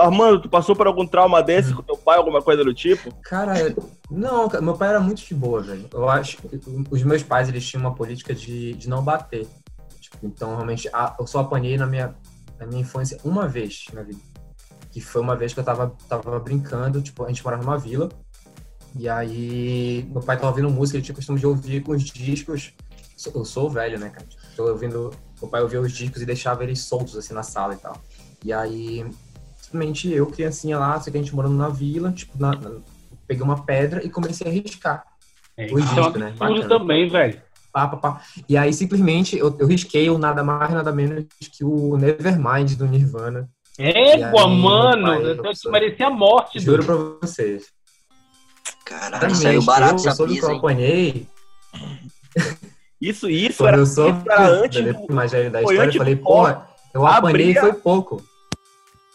Armando, 0.00 0.42
tu 0.42 0.48
passou 0.48 0.74
por 0.74 0.86
algum 0.86 1.06
trauma 1.06 1.42
desse 1.42 1.72
com 1.72 1.82
teu 1.82 1.96
pai, 1.96 2.16
alguma 2.16 2.42
coisa 2.42 2.64
do 2.64 2.74
tipo? 2.74 3.14
Cara, 3.22 3.74
não, 4.10 4.48
meu 4.60 4.74
pai 4.74 4.90
era 4.90 5.00
muito 5.00 5.24
de 5.24 5.34
boa, 5.34 5.62
velho. 5.62 5.88
Eu 5.92 6.08
acho 6.08 6.38
que 6.38 6.60
os 6.90 7.02
meus 7.02 7.22
pais, 7.22 7.48
eles 7.48 7.64
tinham 7.66 7.82
uma 7.82 7.94
política 7.94 8.34
de, 8.34 8.74
de 8.74 8.88
não 8.88 9.02
bater. 9.02 9.46
Tipo, 10.00 10.18
então, 10.26 10.54
realmente, 10.54 10.88
eu 11.18 11.26
só 11.26 11.40
apanhei 11.40 11.76
na 11.76 11.86
minha, 11.86 12.14
na 12.58 12.66
minha 12.66 12.80
infância 12.80 13.18
uma 13.24 13.46
vez 13.46 13.86
na 13.92 14.02
vida. 14.02 14.18
Que 14.90 15.00
foi 15.00 15.20
uma 15.20 15.34
vez 15.34 15.52
que 15.52 15.60
eu 15.60 15.64
tava, 15.64 15.94
tava 16.08 16.38
brincando, 16.38 17.02
tipo, 17.02 17.24
a 17.24 17.28
gente 17.28 17.42
morava 17.44 17.62
numa 17.62 17.78
vila. 17.78 18.08
E 18.98 19.08
aí, 19.08 20.06
meu 20.10 20.22
pai 20.22 20.36
tava 20.36 20.48
ouvindo 20.48 20.70
música, 20.70 20.96
ele 20.96 21.04
tinha 21.04 21.14
costume 21.14 21.38
de 21.38 21.46
ouvir 21.46 21.82
com 21.82 21.92
os 21.92 22.04
discos 22.04 22.72
eu 23.32 23.44
sou 23.44 23.70
velho, 23.70 23.98
né, 23.98 24.10
cara? 24.10 24.26
Tô 24.56 24.68
ouvindo, 24.68 25.12
o 25.40 25.46
pai 25.46 25.62
ouvia 25.62 25.80
os 25.80 25.92
discos 25.92 26.20
e 26.20 26.26
deixava 26.26 26.64
eles 26.64 26.80
soltos 26.80 27.16
assim 27.16 27.32
na 27.32 27.42
sala 27.42 27.74
e 27.74 27.76
tal. 27.76 27.96
E 28.44 28.52
aí, 28.52 29.06
simplesmente 29.60 30.12
eu, 30.12 30.26
criancinha 30.26 30.78
lá, 30.78 31.00
sei 31.00 31.12
que 31.12 31.18
a 31.18 31.22
gente 31.22 31.34
morando 31.34 31.54
na 31.54 31.68
vila, 31.68 32.12
tipo, 32.12 32.38
na, 32.38 32.54
na, 32.54 32.72
peguei 33.26 33.42
uma 33.42 33.64
pedra 33.64 34.04
e 34.04 34.10
comecei 34.10 34.46
a 34.46 34.50
riscar. 34.50 35.04
É, 35.56 35.66
os 35.66 35.82
é 35.82 35.94
discos, 35.94 36.14
né? 36.14 36.34
também, 36.68 37.08
velho. 37.08 37.40
Pá, 37.72 37.88
pá, 37.88 37.96
pá. 37.96 38.22
E 38.48 38.56
aí, 38.56 38.72
simplesmente, 38.72 39.36
eu, 39.36 39.54
eu 39.58 39.66
risquei 39.66 40.08
o 40.10 40.18
nada 40.18 40.44
mais, 40.44 40.72
nada 40.72 40.92
menos 40.92 41.24
que 41.40 41.64
o 41.64 41.96
Nevermind 41.96 42.74
do 42.76 42.86
Nirvana. 42.86 43.48
Égua, 43.76 44.46
mano! 44.46 45.02
Pai, 45.02 45.24
eu 45.24 45.42
tenho 45.42 45.54
que 45.54 45.70
merecer 45.70 46.06
a 46.06 46.10
morte. 46.10 46.60
Juro 46.60 46.84
pra 46.84 46.94
vocês. 46.94 47.73
Caralho, 49.00 49.34
saiu 49.34 49.62
barato 49.62 50.08
essa 50.08 50.24
pisa, 50.24 50.40
que 50.40 50.52
eu 50.52 50.56
apanhei. 50.56 51.26
Isso, 53.00 53.28
isso 53.28 53.66
era, 53.66 53.82
isso 53.82 54.02
era 54.02 54.48
antes 54.62 54.82
do, 54.82 55.06
mas 55.10 55.32
da 55.32 55.62
história, 55.62 55.90
eu 55.90 55.92
falei, 55.92 56.16
porra, 56.16 56.68
eu 56.92 57.06
apanhei 57.06 57.50
e 57.50 57.54
foi 57.54 57.72
pouco. 57.72 58.22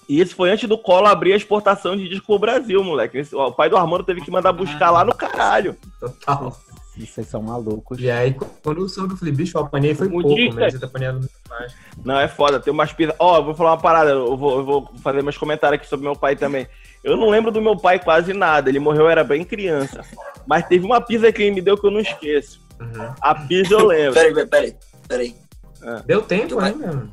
E 0.07 0.19
isso 0.19 0.35
foi 0.35 0.49
antes 0.49 0.67
do 0.67 0.77
Colo 0.77 1.07
abrir 1.07 1.33
a 1.33 1.37
exportação 1.37 1.95
de 1.95 2.09
disco 2.09 2.25
pro 2.25 2.39
Brasil, 2.39 2.83
moleque. 2.83 3.19
Esse, 3.19 3.35
o 3.35 3.51
pai 3.51 3.69
do 3.69 3.77
Armando 3.77 4.03
teve 4.03 4.21
que 4.21 4.31
mandar 4.31 4.51
buscar 4.51 4.89
lá 4.89 5.03
no 5.05 5.13
caralho. 5.13 5.77
Total. 5.99 6.57
Vocês 6.97 7.27
são 7.27 7.41
malucos. 7.41 7.99
E 7.99 8.09
aí, 8.09 8.35
quando 8.63 8.81
eu 8.81 8.89
soube, 8.89 9.13
eu 9.13 9.17
falei, 9.17 9.33
bicho, 9.33 9.57
eu 9.57 9.61
apanhei 9.61 9.95
foi 9.95 10.09
pouco, 10.09 10.27
mas 10.55 10.73
eu 10.73 10.79
tô 10.79 10.87
apanhando 10.87 11.19
muito 11.19 11.31
mais. 11.47 11.73
Não, 12.03 12.19
é 12.19 12.27
foda, 12.27 12.59
tem 12.59 12.73
umas 12.73 12.91
pizzas. 12.91 13.15
Ó, 13.19 13.39
oh, 13.39 13.43
vou 13.43 13.55
falar 13.55 13.71
uma 13.71 13.81
parada, 13.81 14.09
eu 14.09 14.35
vou, 14.35 14.57
eu 14.57 14.65
vou 14.65 14.91
fazer 15.01 15.23
meus 15.23 15.37
comentários 15.37 15.79
aqui 15.79 15.87
sobre 15.87 16.05
meu 16.05 16.15
pai 16.15 16.35
também. 16.35 16.67
Eu 17.03 17.15
não 17.15 17.29
lembro 17.29 17.51
do 17.51 17.61
meu 17.61 17.77
pai 17.77 17.99
quase 17.99 18.33
nada, 18.33 18.69
ele 18.69 18.79
morreu, 18.79 19.03
eu 19.03 19.09
era 19.09 19.23
bem 19.23 19.43
criança. 19.43 20.03
Mas 20.45 20.67
teve 20.67 20.85
uma 20.85 20.99
pizza 20.99 21.31
que 21.31 21.43
ele 21.43 21.55
me 21.55 21.61
deu 21.61 21.77
que 21.77 21.85
eu 21.85 21.91
não 21.91 21.99
esqueço. 21.99 22.61
Uhum. 22.79 23.13
A 23.21 23.35
pizza 23.35 23.73
eu 23.73 23.85
lembro. 23.85 24.13
Peraí, 24.13 24.47
peraí, 24.47 24.75
peraí. 25.07 25.35
Ah. 25.81 26.01
Deu 26.05 26.21
tempo, 26.21 26.61
hein, 26.61 26.75
mesmo? 26.75 27.09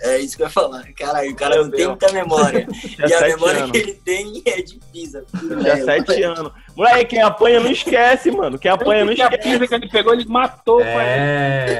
É 0.00 0.18
isso 0.18 0.36
que 0.36 0.42
eu 0.42 0.46
ia 0.46 0.50
falar. 0.50 0.84
Caralho, 0.92 1.30
o 1.30 1.36
cara 1.36 1.54
Meu 1.54 1.64
não 1.64 1.70
Deus. 1.70 1.80
tem 1.80 1.88
muita 1.88 2.12
memória. 2.12 2.68
e 3.08 3.14
a 3.14 3.20
memória 3.20 3.60
anos. 3.60 3.70
que 3.70 3.78
ele 3.78 3.92
tem 3.94 4.42
é 4.44 4.62
de 4.62 4.78
pizza. 4.92 5.24
Já 5.62 5.78
é, 5.78 5.84
sete 5.84 6.22
anos. 6.22 6.52
Moleque, 6.76 7.04
quem 7.06 7.22
apanha 7.22 7.60
não 7.60 7.70
esquece, 7.70 8.30
mano. 8.30 8.58
Quem 8.58 8.70
apanha 8.70 9.04
não 9.04 9.12
esquece. 9.12 9.34
A 9.34 9.38
pizza 9.38 9.68
que 9.68 9.74
ele 9.74 9.88
pegou, 9.88 10.12
ele 10.12 10.24
matou, 10.26 10.80
é... 10.80 11.78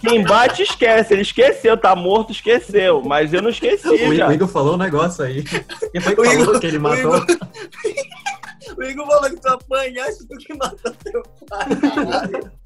Quem 0.00 0.24
bate, 0.24 0.62
esquece. 0.62 1.12
Ele 1.12 1.22
esqueceu, 1.22 1.76
tá 1.76 1.94
morto, 1.94 2.32
esqueceu. 2.32 3.02
Mas 3.02 3.32
eu 3.32 3.42
não 3.42 3.50
esqueci, 3.50 3.88
o, 3.88 4.14
já. 4.14 4.32
Igor 4.32 4.48
falou 4.48 4.74
um 4.74 4.78
negócio 4.78 5.24
aí. 5.24 5.42
Quem 5.42 6.00
foi 6.00 6.14
que 6.14 6.20
o 6.20 6.24
falou 6.24 6.42
Igor, 6.42 6.60
que 6.60 6.66
ele 6.66 6.78
matou? 6.78 7.12
O 7.12 7.16
Igor, 7.16 7.38
o 8.78 8.84
Igor 8.84 9.06
falou 9.06 9.30
que 9.30 9.40
tu 9.40 9.48
apanhaste 9.48 10.26
do 10.26 10.38
que 10.38 10.54
matou 10.54 10.92
teu 11.04 11.22
pai. 11.48 11.66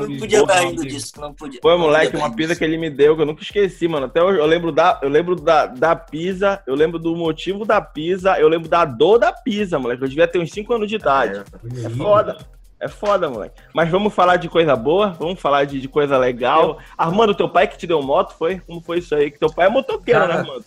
Eu 0.00 0.08
não 0.08 0.18
podia 0.18 0.40
estar 0.40 0.60
rindo 0.60 0.82
disso, 0.84 1.20
não 1.20 1.34
podia. 1.34 1.60
Foi, 1.62 1.76
moleque, 1.76 2.16
uma 2.16 2.34
pizza 2.34 2.54
que 2.54 2.64
ele 2.64 2.76
me 2.76 2.90
deu, 2.90 3.14
que 3.16 3.22
eu 3.22 3.26
nunca 3.26 3.42
esqueci, 3.42 3.88
mano. 3.88 4.06
Até 4.06 4.22
hoje 4.22 4.38
eu 4.38 4.46
lembro 4.46 4.72
da, 4.72 4.98
eu 5.02 5.08
lembro 5.08 5.36
da, 5.36 5.66
da 5.66 5.96
pizza, 5.96 6.62
eu 6.66 6.74
lembro 6.74 6.98
do 6.98 7.14
motivo 7.14 7.64
da 7.64 7.80
pizza, 7.80 8.38
eu 8.38 8.48
lembro 8.48 8.68
da 8.68 8.84
dor 8.84 9.18
da 9.18 9.32
pizza, 9.32 9.78
moleque. 9.78 10.02
Eu 10.02 10.08
devia 10.08 10.28
ter 10.28 10.38
uns 10.38 10.50
5 10.50 10.72
anos 10.72 10.88
de 10.88 10.96
idade. 10.96 11.38
É, 11.38 11.86
é 11.86 11.90
foda. 11.90 12.36
É 12.78 12.88
foda, 12.88 13.30
moleque. 13.30 13.54
Mas 13.72 13.88
vamos 13.88 14.12
falar 14.12 14.36
de 14.36 14.48
coisa 14.48 14.76
boa, 14.76 15.10
vamos 15.10 15.40
falar 15.40 15.64
de, 15.64 15.80
de 15.80 15.88
coisa 15.88 16.18
legal. 16.18 16.78
Armando, 16.96 17.34
teu 17.34 17.48
pai 17.48 17.66
que 17.66 17.78
te 17.78 17.86
deu 17.86 18.02
moto, 18.02 18.34
foi? 18.34 18.60
Como 18.60 18.80
foi 18.82 18.98
isso 18.98 19.14
aí? 19.14 19.30
Que 19.30 19.38
teu 19.38 19.50
pai 19.50 19.66
é 19.66 19.70
motoqueiro, 19.70 20.20
né, 20.20 20.26
cara, 20.26 20.42
né, 20.42 20.48
Armando? 20.48 20.64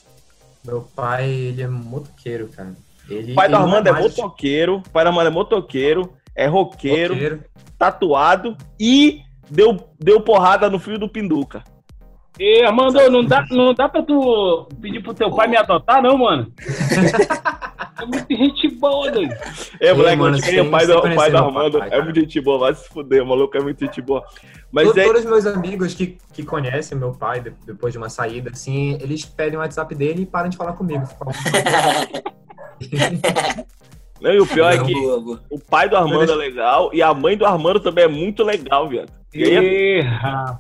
Meu 0.66 0.82
pai, 0.96 1.30
ele 1.30 1.62
é 1.62 1.68
motoqueiro, 1.68 2.48
cara. 2.50 2.74
Ele, 3.10 3.32
o 3.32 3.36
pai 3.36 3.50
do 3.50 3.56
Armando 3.56 3.88
é, 3.88 3.90
é 3.90 3.94
motoqueiro, 3.94 4.78
o 4.78 4.90
pai 4.90 5.04
do 5.04 5.08
Armando 5.08 5.28
é 5.28 5.32
motoqueiro, 5.32 6.14
é 6.40 6.48
roqueiro, 6.48 7.14
roqueiro 7.14 7.44
tatuado 7.78 8.56
e 8.80 9.22
deu, 9.50 9.78
deu 10.00 10.22
porrada 10.22 10.70
no 10.70 10.80
fio 10.80 10.98
do 10.98 11.10
Pinduca. 11.10 11.64
E, 12.40 12.64
Armando, 12.64 13.10
não 13.10 13.26
dá, 13.26 13.46
não 13.52 13.74
dá 13.74 13.90
pra 13.90 14.02
tu 14.02 14.66
pedir 14.80 15.04
pro 15.04 15.14
teu 15.14 15.30
pai 15.30 15.48
me 15.48 15.58
adotar, 15.58 16.02
não, 16.02 16.18
mano? 16.18 16.50
é 18.02 18.06
muito 18.06 18.34
gente 18.34 18.70
boa, 18.76 19.12
doido. 19.12 19.36
É, 19.82 19.94
moleque, 19.94 20.16
mano, 20.16 20.38
eu 20.48 20.64
o 20.64 20.72
pai 20.72 20.88
do, 20.88 20.98
o 21.00 21.16
pai 21.16 21.30
do 21.30 21.38
Armando. 21.38 21.80
Pai, 21.80 21.90
é 21.92 22.02
muito 22.02 22.18
gente 22.18 22.40
boa, 22.40 22.60
vai 22.60 22.74
se 22.74 22.88
fuder, 22.88 23.22
o 23.22 23.28
maluco 23.28 23.58
é 23.58 23.62
muito 23.62 23.84
gente 23.84 24.02
boa. 24.02 24.24
Mas 24.72 24.86
Todos, 24.86 24.98
é... 25.02 25.06
Todos 25.06 25.26
os 25.26 25.30
meus 25.30 25.46
amigos 25.46 25.94
que, 25.94 26.18
que 26.32 26.44
conhecem 26.44 26.98
meu 26.98 27.12
pai 27.12 27.44
depois 27.66 27.92
de 27.92 27.98
uma 27.98 28.08
saída, 28.08 28.52
assim, 28.52 28.98
eles 29.02 29.26
pedem 29.26 29.58
o 29.58 29.62
WhatsApp 29.62 29.94
dele 29.94 30.22
e 30.22 30.26
param 30.26 30.48
de 30.48 30.56
falar 30.56 30.72
comigo. 30.74 31.04
Não, 34.22 34.34
e 34.34 34.40
o 34.40 34.48
pior 34.48 34.74
é 34.74 34.84
que 34.84 34.94
boa, 34.94 35.22
boa. 35.22 35.44
o 35.50 35.60
pai 35.60 35.88
do 35.88 35.96
Armando 35.96 36.32
é 36.32 36.36
legal 36.36 36.90
e 36.94 37.02
a 37.02 37.14
mãe 37.14 37.38
do 37.38 37.46
Armando 37.46 37.80
também 37.80 38.04
é 38.04 38.08
muito 38.08 38.44
legal, 38.44 38.88
viado. 38.88 39.12
E, 39.34 40.02
rapaz. 40.02 40.60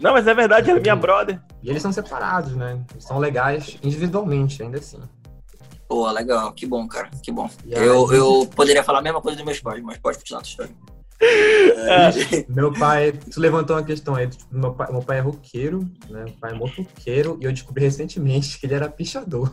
Não, 0.00 0.12
mas 0.12 0.26
é 0.26 0.34
verdade, 0.34 0.70
ela 0.70 0.78
é 0.78 0.82
minha 0.82 0.96
brother. 0.96 1.40
E 1.62 1.70
eles 1.70 1.80
são 1.80 1.92
separados, 1.92 2.54
né? 2.54 2.78
Eles 2.92 3.04
são 3.04 3.18
legais 3.18 3.78
individualmente, 3.82 4.62
ainda 4.62 4.78
assim. 4.78 5.00
Pô, 5.88 6.10
legal, 6.10 6.52
que 6.52 6.66
bom, 6.66 6.86
cara, 6.86 7.10
que 7.22 7.32
bom. 7.32 7.48
Eu, 7.66 8.12
eu 8.12 8.46
poderia 8.54 8.82
falar 8.82 8.98
a 8.98 9.02
mesma 9.02 9.20
coisa 9.20 9.36
dos 9.36 9.46
meus 9.46 9.60
pais, 9.60 9.82
mas 9.82 9.98
pode 9.98 10.18
continuar 10.18 10.40
a 10.40 10.42
história. 10.42 10.72
É. 11.20 12.44
Meu 12.52 12.72
pai, 12.72 13.12
tu 13.12 13.40
levantou 13.40 13.76
uma 13.76 13.82
questão 13.82 14.14
aí, 14.14 14.28
tipo, 14.28 14.44
meu, 14.50 14.74
pai, 14.74 14.92
meu 14.92 15.00
pai 15.00 15.18
é 15.18 15.20
roqueiro, 15.20 15.80
né? 16.10 16.24
Meu 16.24 16.34
pai 16.38 16.50
é 16.52 16.54
motoqueiro, 16.54 17.38
e 17.40 17.44
eu 17.44 17.52
descobri 17.52 17.84
recentemente 17.84 18.58
que 18.58 18.66
ele 18.66 18.74
era 18.74 18.88
pichador. 18.88 19.50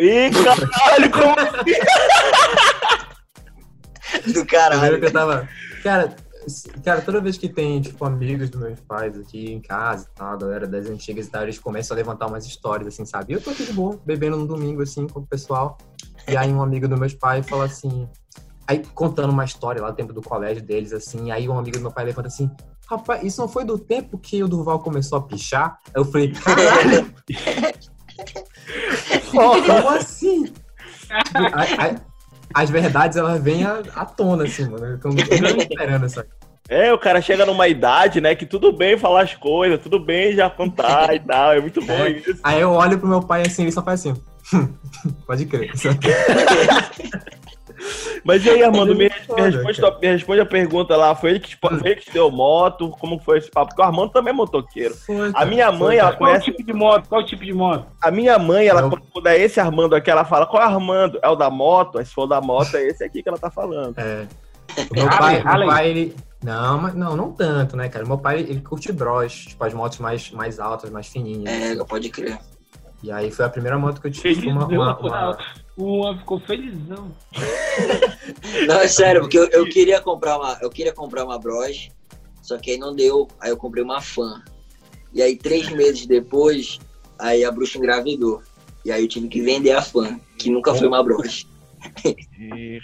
Ih, 0.00 0.30
caralho, 0.30 1.10
como 1.10 1.34
assim? 1.38 1.74
Do 4.32 4.46
caralho. 4.46 4.98
Que 4.98 5.06
eu 5.06 5.12
tava... 5.12 5.46
Cara, 5.82 6.16
cara, 6.82 7.02
toda 7.02 7.20
vez 7.20 7.36
que 7.36 7.50
tem, 7.50 7.82
tipo, 7.82 8.02
amigos 8.06 8.48
dos 8.48 8.60
meus 8.60 8.80
pais 8.80 9.18
aqui 9.18 9.52
em 9.52 9.60
casa 9.60 10.08
e 10.10 10.14
tal, 10.18 10.32
a 10.32 10.36
galera 10.36 10.66
das 10.66 10.86
antigas 10.86 11.26
e 11.26 11.30
tal, 11.30 11.42
eles 11.42 11.58
começam 11.58 11.94
a 11.94 11.98
levantar 11.98 12.28
umas 12.28 12.46
histórias, 12.46 12.88
assim, 12.88 13.04
sabe? 13.04 13.34
E 13.34 13.36
eu 13.36 13.42
tô 13.42 13.50
aqui 13.50 13.64
de 13.64 13.74
boa, 13.74 14.00
bebendo 14.04 14.38
no 14.38 14.46
domingo, 14.46 14.82
assim, 14.82 15.06
com 15.06 15.20
o 15.20 15.26
pessoal. 15.26 15.76
E 16.26 16.34
aí 16.34 16.50
um 16.50 16.62
amigo 16.62 16.88
dos 16.88 16.98
meus 16.98 17.12
pais 17.12 17.46
fala 17.46 17.66
assim... 17.66 18.08
Aí 18.66 18.82
contando 18.94 19.30
uma 19.30 19.44
história 19.44 19.82
lá 19.82 19.90
do 19.90 19.96
tempo 19.96 20.12
do 20.12 20.22
colégio 20.22 20.62
deles, 20.62 20.92
assim, 20.94 21.30
aí 21.30 21.46
um 21.46 21.58
amigo 21.58 21.76
do 21.76 21.82
meu 21.82 21.90
pai 21.90 22.04
levanta 22.04 22.28
assim, 22.28 22.48
rapaz, 22.88 23.22
isso 23.22 23.40
não 23.40 23.48
foi 23.48 23.64
do 23.64 23.76
tempo 23.76 24.16
que 24.16 24.42
o 24.44 24.48
Durval 24.48 24.78
começou 24.78 25.18
a 25.18 25.22
pichar? 25.22 25.78
Aí 25.88 26.00
eu 26.00 26.04
falei, 26.04 26.32
caralho! 26.32 27.12
Como 29.30 29.88
assim? 29.88 30.52
as 32.54 32.70
verdades, 32.70 33.16
elas 33.16 33.42
vêm 33.42 33.64
à, 33.64 33.82
à 33.94 34.04
tona, 34.04 34.44
assim, 34.44 34.68
mano. 34.68 34.86
Eu 34.86 34.98
tô 34.98 35.08
esperando 35.08 36.06
essa. 36.06 36.26
É, 36.68 36.92
o 36.92 36.98
cara 36.98 37.20
chega 37.20 37.44
numa 37.44 37.66
idade, 37.66 38.20
né, 38.20 38.36
que 38.36 38.46
tudo 38.46 38.72
bem 38.72 38.96
falar 38.96 39.22
as 39.22 39.34
coisas, 39.34 39.80
tudo 39.80 39.98
bem 39.98 40.36
já 40.36 40.48
contar 40.48 41.12
e 41.12 41.18
tal, 41.18 41.52
é 41.52 41.60
muito 41.60 41.84
bom 41.84 41.92
é. 41.92 42.10
isso. 42.10 42.38
Aí 42.44 42.60
eu 42.60 42.70
olho 42.70 42.96
pro 42.96 43.08
meu 43.08 43.20
pai 43.20 43.42
assim, 43.42 43.62
ele 43.62 43.72
só 43.72 43.82
faz 43.82 44.06
assim, 44.06 44.14
pode 45.26 45.46
crer. 45.46 45.72
Mas 48.24 48.44
e 48.44 48.50
aí, 48.50 48.62
Armando, 48.62 48.94
me, 48.94 49.04
me, 49.04 49.08
responde, 49.08 49.58
me 50.00 50.06
responde 50.08 50.40
a 50.40 50.46
pergunta 50.46 50.96
lá. 50.96 51.14
Foi 51.14 51.30
ele 51.30 51.40
que, 51.40 51.56
foi 51.56 51.72
ele 51.84 51.96
que 51.96 52.06
te 52.06 52.12
deu 52.12 52.30
moto? 52.30 52.90
Como 52.90 53.18
foi 53.18 53.38
esse 53.38 53.50
papo? 53.50 53.68
Porque 53.68 53.82
o 53.82 53.84
Armando 53.84 54.10
também 54.12 54.32
é 54.32 54.34
motoqueiro. 54.34 54.94
Foi, 54.94 55.30
a 55.34 55.44
minha 55.44 55.70
mãe, 55.70 55.78
foi, 55.78 55.96
ela 55.96 56.12
Qual 56.12 56.30
conhece... 56.30 56.44
tipo 56.46 56.62
de 56.62 56.72
moto? 56.72 57.08
Qual 57.08 57.24
tipo 57.24 57.44
de 57.44 57.52
moto? 57.52 57.86
A 58.02 58.10
minha 58.10 58.38
mãe, 58.38 58.66
ela, 58.66 58.82
Eu... 58.82 58.90
quando 59.12 59.26
é 59.26 59.38
esse 59.38 59.60
Armando 59.60 59.94
aqui, 59.94 60.10
ela 60.10 60.24
fala, 60.24 60.46
qual 60.46 60.62
é 60.62 60.66
Armando? 60.66 61.18
É 61.22 61.28
o 61.28 61.36
da 61.36 61.50
moto? 61.50 61.98
Aí 61.98 62.04
se 62.04 62.12
for 62.12 62.26
da 62.26 62.40
moto, 62.40 62.76
é 62.76 62.86
esse 62.86 63.02
aqui 63.02 63.22
que 63.22 63.28
ela 63.28 63.38
tá 63.38 63.50
falando. 63.50 63.98
É. 63.98 64.26
O 64.90 64.94
meu 64.94 65.08
pai, 65.08 65.42
meu 65.42 65.66
pai 65.66 65.88
ele... 65.90 66.16
Não, 66.42 66.78
mas 66.78 66.94
não, 66.94 67.16
não 67.16 67.32
tanto, 67.32 67.76
né, 67.76 67.88
cara? 67.88 68.06
Meu 68.06 68.16
pai, 68.16 68.40
ele 68.40 68.62
curte 68.62 68.90
bros, 68.92 69.44
tipo, 69.46 69.62
as 69.62 69.74
motos 69.74 69.98
mais, 69.98 70.30
mais 70.30 70.58
altas, 70.58 70.88
mais 70.88 71.06
fininhas. 71.06 71.78
É, 71.78 71.84
pode 71.84 72.08
crer. 72.08 72.38
E 73.02 73.10
aí 73.10 73.30
foi 73.30 73.44
a 73.44 73.48
primeira 73.48 73.78
moto 73.78 74.00
que 74.00 74.08
eu 74.08 74.10
tive. 74.10 74.48
Uma, 74.48 74.66
uma, 74.66 74.98
uma... 74.98 75.38
uma 75.76 76.18
ficou 76.18 76.38
felizão. 76.40 77.10
Não, 78.68 78.78
é 78.78 78.88
sério, 78.88 79.22
porque 79.22 79.38
eu, 79.38 79.48
eu, 79.48 79.64
queria 79.64 80.00
comprar 80.00 80.36
uma. 80.36 80.58
Eu 80.60 80.68
queria 80.68 80.92
comprar 80.92 81.24
uma 81.24 81.38
Bros, 81.38 81.88
só 82.42 82.58
que 82.58 82.72
aí 82.72 82.78
não 82.78 82.94
deu. 82.94 83.26
Aí 83.40 83.50
eu 83.50 83.56
comprei 83.56 83.82
uma 83.82 84.00
fã. 84.00 84.42
E 85.12 85.22
aí, 85.22 85.36
três 85.36 85.68
meses 85.70 86.06
depois, 86.06 86.78
aí 87.18 87.44
a 87.44 87.50
bruxa 87.50 87.78
engravidou. 87.78 88.42
E 88.84 88.92
aí 88.92 89.02
eu 89.02 89.08
tive 89.08 89.28
que 89.28 89.40
vender 89.40 89.72
a 89.72 89.82
fã, 89.82 90.20
que 90.38 90.50
nunca 90.50 90.74
foi 90.74 90.86
uma 90.86 91.02
Bros. 91.02 91.46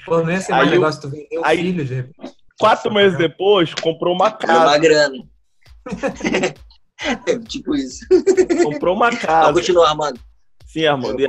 Pô, 0.06 0.22
nem 0.22 0.36
esse 0.36 0.50
mais 0.50 0.70
negócio, 0.70 1.02
tu 1.02 1.10
vendeu 1.10 1.44
aí, 1.44 1.58
filho, 1.58 1.84
de 1.84 2.10
Quatro 2.58 2.92
meses 2.92 3.18
depois, 3.18 3.74
comprou 3.74 4.14
uma 4.14 4.30
casa. 4.30 4.64
Uma 4.64 4.78
grana. 4.78 5.18
É 7.26 7.38
tipo 7.38 7.74
isso. 7.74 8.06
Comprou 8.62 8.96
uma 8.96 9.10
casa. 9.10 9.46
Vamos 9.46 9.60
continuar, 9.60 9.90
Armando. 9.90 10.20
Sim, 10.66 10.86
Armando. 10.86 11.22
É, 11.22 11.26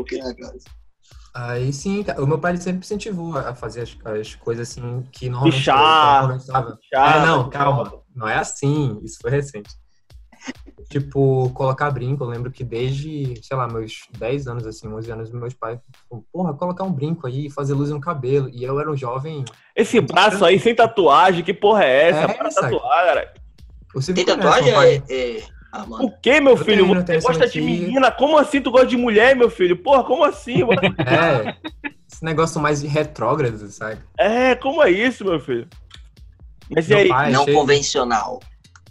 Aí 1.37 1.71
sim, 1.71 2.03
o 2.17 2.25
meu 2.25 2.39
pai 2.39 2.57
sempre 2.57 2.79
incentivou 2.79 3.37
a 3.37 3.53
fazer 3.53 3.81
as, 3.81 3.95
as 4.05 4.33
coisas 4.33 4.69
assim 4.69 5.03
que 5.11 5.29
normalmente 5.29 5.57
Pichar, 5.57 6.35
É, 6.91 7.25
não, 7.25 7.47
calma. 7.47 7.93
Não 8.15 8.27
é 8.27 8.37
assim, 8.37 8.99
isso 9.03 9.19
foi 9.21 9.29
recente. 9.29 9.69
tipo, 10.89 11.51
colocar 11.53 11.91
brinco, 11.91 12.23
eu 12.23 12.27
lembro 12.29 12.49
que 12.51 12.63
desde, 12.63 13.39
sei 13.43 13.55
lá, 13.55 13.67
meus 13.67 14.07
10 14.17 14.47
anos, 14.47 14.65
assim, 14.65 14.87
11 14.87 15.11
anos, 15.11 15.31
meus 15.31 15.53
pais, 15.53 15.79
porra, 16.33 16.55
colocar 16.55 16.83
um 16.83 16.91
brinco 16.91 17.27
aí, 17.27 17.51
fazer 17.51 17.75
luz 17.75 17.91
no 17.91 18.01
cabelo. 18.01 18.49
E 18.49 18.63
eu 18.63 18.79
era 18.79 18.89
um 18.89 18.97
jovem. 18.97 19.45
Esse 19.75 20.01
braço 20.01 20.43
aí 20.43 20.57
sem 20.59 20.73
tatuagem, 20.73 21.43
que 21.43 21.53
porra 21.53 21.83
é 21.83 22.09
essa? 22.09 22.31
É, 22.31 22.33
pra 22.33 22.49
tatuar, 22.49 23.05
cara. 23.05 23.33
Tem 24.15 24.25
tatuagem? 24.25 24.73
É, 24.73 25.03
é, 25.07 25.43
ah, 25.81 26.03
o 26.03 26.11
que, 26.11 26.39
meu 26.39 26.57
filho? 26.57 26.87
Você 26.87 27.19
gosta 27.19 27.47
de 27.47 27.61
menina? 27.61 28.11
Como 28.11 28.37
assim 28.37 28.61
tu 28.61 28.71
gosta 28.71 28.87
de 28.87 28.97
mulher, 28.97 29.35
meu 29.35 29.49
filho? 29.49 29.77
Porra, 29.77 30.03
como 30.03 30.23
assim? 30.23 30.63
é, 31.05 31.55
esse 32.11 32.23
negócio 32.23 32.59
mais 32.59 32.81
retrógrado, 32.81 33.67
sabe? 33.69 33.99
É, 34.17 34.55
como 34.55 34.81
é 34.81 34.89
isso, 34.89 35.23
meu 35.23 35.39
filho? 35.39 35.67
Mas 36.69 36.87
meu 36.87 36.97
e 36.97 37.01
aí? 37.01 37.07
Pai, 37.09 37.31
não 37.31 37.45
convencional. 37.45 38.39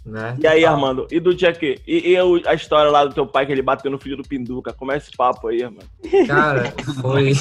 Né? 0.07 0.37
E 0.39 0.47
aí, 0.47 0.65
Armando? 0.65 1.05
E 1.11 1.19
do 1.19 1.35
dia 1.35 1.51
que? 1.51 1.81
E, 1.85 2.13
e, 2.13 2.17
a 2.47 2.53
história 2.53 2.89
lá 2.89 3.03
do 3.03 3.13
teu 3.13 3.27
pai 3.27 3.45
que 3.45 3.51
ele 3.51 3.61
bateu 3.61 3.91
no 3.91 3.99
filho 3.99 4.15
do 4.15 4.23
Pinduca? 4.23 4.71
Como 4.71 4.89
é 4.93 4.97
esse 4.97 5.11
papo 5.11 5.49
aí, 5.49 5.61
mano? 5.63 5.79
Cara, 6.25 6.73
foi. 7.01 7.33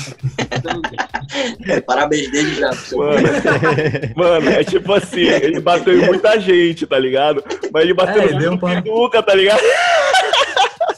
Parabéns 1.87 2.29
dele 2.33 2.55
já. 2.57 2.71
Mano, 2.97 3.29
mano, 4.17 4.51
é 4.51 4.65
tipo 4.65 4.93
assim, 4.93 5.21
ele 5.21 5.61
bateu 5.61 5.97
em 5.97 6.07
muita 6.07 6.41
gente, 6.41 6.85
tá 6.89 6.99
ligado? 6.99 7.45
Mas 7.73 7.85
ele 7.85 7.95
bateu 7.95 8.23
é, 8.23 8.33
no 8.33 8.41
filho 8.41 8.51
do 8.51 8.59
Pinduca, 8.59 9.23
tá 9.23 9.35
ligado? 9.35 9.63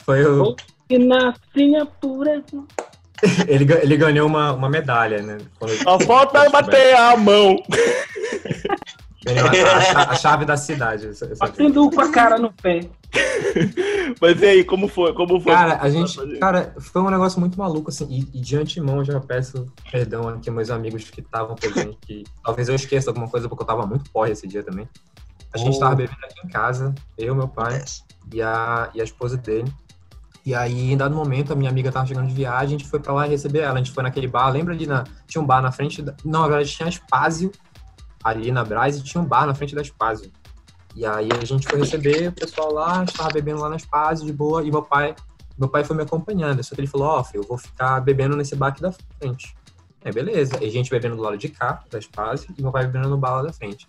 Foi 0.07 0.24
o. 0.24 0.57
Que 0.88 0.96
nascinha 0.96 1.85
pureza. 2.00 2.64
ele, 3.46 3.66
ele 3.83 3.96
ganhou 3.98 4.26
uma, 4.26 4.52
uma 4.52 4.70
medalha, 4.70 5.20
né? 5.20 5.37
Só 5.83 6.00
falta 6.00 6.48
bater 6.48 6.94
a 6.94 7.14
mão. 7.14 7.57
A, 9.33 10.01
a, 10.01 10.11
a, 10.11 10.14
chave 10.14 10.45
da 10.45 10.57
cidade. 10.57 11.11
Batendo 11.38 11.91
com 11.91 12.01
a 12.01 12.11
cara 12.11 12.38
no 12.38 12.53
pé. 12.53 12.81
Mas 14.21 14.41
e 14.41 14.47
aí, 14.47 14.64
como 14.64 14.88
foi? 14.88 15.12
Como 15.14 15.41
foi? 15.41 15.53
Cara, 15.53 15.79
a 15.81 15.88
gente. 15.88 16.38
Cara, 16.38 16.75
foi 16.79 17.03
um 17.03 17.11
negócio 17.11 17.41
muito 17.41 17.59
maluco, 17.59 17.91
assim. 17.91 18.07
E, 18.11 18.38
e 18.38 18.41
de 18.41 18.57
antemão 18.57 19.05
já 19.05 19.19
peço 19.21 19.67
perdão 19.91 20.29
aqui 20.29 20.51
meus 20.51 20.71
amigos 20.71 21.09
que 21.11 21.21
estavam 21.21 21.55
presentes. 21.55 21.99
Que 22.07 22.25
talvez 22.45 22.69
eu 22.69 22.75
esqueça 22.75 23.11
alguma 23.11 23.29
coisa, 23.29 23.49
porque 23.49 23.62
eu 23.62 23.67
tava 23.67 23.87
muito 23.87 24.11
porre 24.11 24.33
esse 24.33 24.47
dia 24.47 24.62
também. 24.62 24.88
A 25.53 25.59
gente 25.59 25.77
oh. 25.77 25.81
tava 25.81 25.95
bebendo 25.95 26.19
aqui 26.25 26.47
em 26.47 26.49
casa, 26.49 26.95
eu, 27.17 27.35
meu 27.35 27.49
pai 27.49 27.83
e 28.33 28.43
a, 28.43 28.91
e 28.95 29.01
a 29.01 29.05
esposa 29.05 29.37
dele. 29.37 29.73
E 30.45 30.55
aí, 30.55 30.93
em 30.93 30.97
dado 30.97 31.14
momento, 31.14 31.53
a 31.53 31.57
minha 31.57 31.69
amiga 31.69 31.93
tava 31.93 32.07
chegando 32.07 32.29
de 32.29 32.35
viagem, 32.35 32.77
a 32.77 32.79
gente 32.79 32.88
foi 32.88 32.99
pra 32.99 33.12
lá 33.12 33.27
receber 33.27 33.61
ela. 33.61 33.75
A 33.75 33.79
gente 33.79 33.93
foi 33.93 34.03
naquele 34.03 34.27
bar, 34.27 34.49
lembra 34.49 34.73
ali 34.73 34.87
na. 34.87 35.05
Tinha 35.27 35.43
um 35.43 35.47
bar 35.47 35.61
na 35.61 35.71
frente. 35.71 36.01
Da, 36.01 36.14
não, 36.25 36.49
verdade 36.49 36.71
tinha 36.71 36.88
Espásio 36.88 37.53
ali 38.22 38.50
na 38.50 38.64
Brás 38.64 38.96
e 38.96 39.02
tinha 39.02 39.22
um 39.22 39.26
bar 39.26 39.46
na 39.46 39.54
frente 39.54 39.74
da 39.74 39.83
Espásio. 39.83 40.31
E 40.94 41.07
aí 41.07 41.28
a 41.40 41.44
gente 41.44 41.68
foi 41.68 41.78
receber 41.78 42.28
o 42.28 42.33
pessoal 42.33 42.72
lá, 42.72 43.04
estava 43.04 43.31
bebendo 43.31 43.61
lá 43.61 43.68
na 43.68 43.76
Espásio 43.76 44.26
de 44.26 44.33
boa, 44.33 44.64
e 44.64 44.70
meu 44.70 44.83
pai, 44.83 45.14
meu 45.57 45.68
pai 45.68 45.85
foi 45.85 45.96
me 45.96 46.02
acompanhando. 46.02 46.62
Só 46.62 46.74
que 46.74 46.81
ele 46.81 46.88
falou, 46.88 47.09
ó, 47.09 47.22
oh, 47.22 47.37
eu 47.37 47.42
vou 47.42 47.59
ficar 47.59 48.00
bebendo 48.00 48.37
nesse 48.37 48.57
bar 48.57 48.68
aqui 48.68 48.83
da 48.83 48.92
frente. 48.92 49.54
É, 50.04 50.12
beleza. 50.12 50.59
E 50.61 50.66
a 50.66 50.70
gente 50.70 50.90
bebendo 50.90 51.16
do 51.16 51.22
lado 51.22 51.37
de 51.37 51.48
cá, 51.48 51.85
da 51.90 51.98
Espásio, 51.98 52.52
e 52.57 52.62
meu 52.62 52.72
pai 52.72 52.87
bebendo 52.87 53.09
no 53.09 53.18
bar 53.18 53.37
lá 53.37 53.42
da 53.42 53.52
frente. 53.52 53.87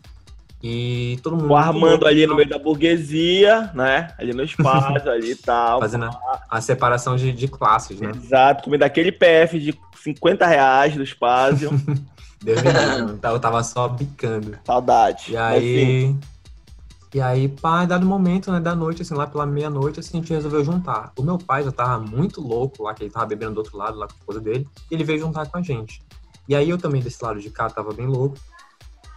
E 0.62 1.18
todo 1.24 1.38
mundo. 1.38 1.52
O 1.52 1.56
Armando 1.56 2.06
ali 2.06 2.28
no 2.28 2.36
meio 2.36 2.50
da 2.50 2.60
burguesia, 2.60 3.72
né? 3.74 4.14
Ali 4.20 4.34
no 4.34 4.44
espaço, 4.44 5.10
ali 5.10 5.32
e 5.32 5.36
tal. 5.38 5.80
Fazendo 5.80 6.06
a, 6.06 6.44
a 6.50 6.62
separação 6.62 7.16
de, 7.16 7.32
de, 7.32 7.48
classes, 7.48 8.00
né? 8.02 8.12
Exato, 8.14 8.64
comendo 8.64 8.84
aquele 8.84 9.12
PF 9.12 9.58
de 9.58 9.80
50 10.04 10.46
reais 10.46 10.96
do 10.96 11.04
espaço. 11.04 11.70
Deus 12.42 12.62
me 12.62 12.70
eu 13.22 13.40
tava 13.40 13.64
só 13.64 13.88
bicando. 13.88 14.58
Saudade. 14.66 15.32
E 15.32 15.38
aí. 15.38 16.16
E 17.14 17.20
aí, 17.20 17.48
pá, 17.48 17.86
dado 17.86 18.06
momento, 18.06 18.52
né, 18.52 18.60
da 18.60 18.76
noite, 18.76 19.02
assim, 19.02 19.16
lá 19.16 19.26
pela 19.26 19.44
meia-noite, 19.44 20.00
assim, 20.00 20.18
a 20.18 20.22
gente 20.22 20.32
resolveu 20.32 20.64
juntar. 20.64 21.12
O 21.18 21.24
meu 21.24 21.40
pai 21.40 21.64
já 21.64 21.72
tava 21.72 22.00
muito 22.00 22.40
louco 22.40 22.84
lá, 22.84 22.94
que 22.94 23.04
ele 23.04 23.10
tava 23.10 23.26
bebendo 23.26 23.54
do 23.54 23.58
outro 23.58 23.76
lado, 23.76 23.98
lá 23.98 24.06
com 24.06 24.14
a 24.14 24.18
esposa 24.18 24.40
dele, 24.40 24.68
e 24.92 24.94
ele 24.94 25.04
veio 25.04 25.20
juntar 25.20 25.48
com 25.48 25.58
a 25.58 25.62
gente. 25.62 26.04
E 26.48 26.56
aí 26.56 26.70
eu 26.70 26.78
também, 26.78 27.02
desse 27.02 27.24
lado 27.24 27.40
de 27.40 27.50
cá, 27.50 27.68
tava 27.68 27.94
bem 27.94 28.06
louco. 28.06 28.38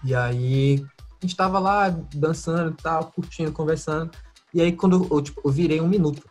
E 0.03 0.15
aí, 0.15 0.83
a 1.21 1.27
gente 1.27 1.37
tava 1.37 1.59
lá 1.59 1.91
dançando 2.15 2.71
e 2.71 2.83
tal, 2.83 3.05
curtindo, 3.15 3.53
conversando. 3.53 4.11
E 4.55 4.63
aí, 4.63 4.73
quando 4.73 5.07
eu, 5.11 5.21
tipo, 5.21 5.43
eu 5.45 5.53
virei 5.53 5.81
um 5.81 5.89
minuto. 5.89 6.23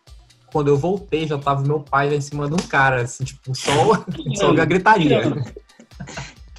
Quando 0.52 0.68
eu 0.68 0.78
voltei, 0.78 1.28
já 1.28 1.38
tava 1.38 1.62
meu 1.62 1.80
pai 1.80 2.10
lá 2.10 2.16
em 2.16 2.22
cima 2.22 2.48
de 2.48 2.56
um 2.56 2.68
cara, 2.68 3.04
assim, 3.04 3.24
tipo, 3.24 3.56
só, 3.56 4.04
só 4.36 4.50
a 4.50 4.66
gritaria. 4.66 5.22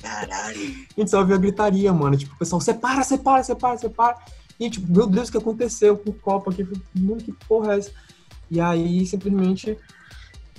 Caralho. 0.03 0.61
A 0.97 1.01
gente 1.01 1.11
só 1.11 1.21
ouviu 1.21 1.37
a 1.37 1.39
gritaria, 1.39 1.93
mano. 1.93 2.17
Tipo, 2.17 2.35
o 2.35 2.39
pessoal, 2.39 2.61
separa, 2.61 3.03
separa, 3.05 3.43
separa, 3.43 3.79
separa. 3.79 4.17
E 4.59 4.69
tipo, 4.69 4.93
meu 4.93 5.07
Deus, 5.07 5.29
o 5.29 5.33
que 5.33 5.39
aconteceu 5.39 5.97
com 5.97 6.11
o 6.11 6.15
copo 6.15 6.51
aqui? 6.51 6.67
Mano, 6.95 7.23
que 7.23 7.33
porra 7.49 7.75
é 7.75 7.79
essa? 7.79 7.93
E 8.51 8.61
aí, 8.61 9.07
simplesmente, 9.07 9.79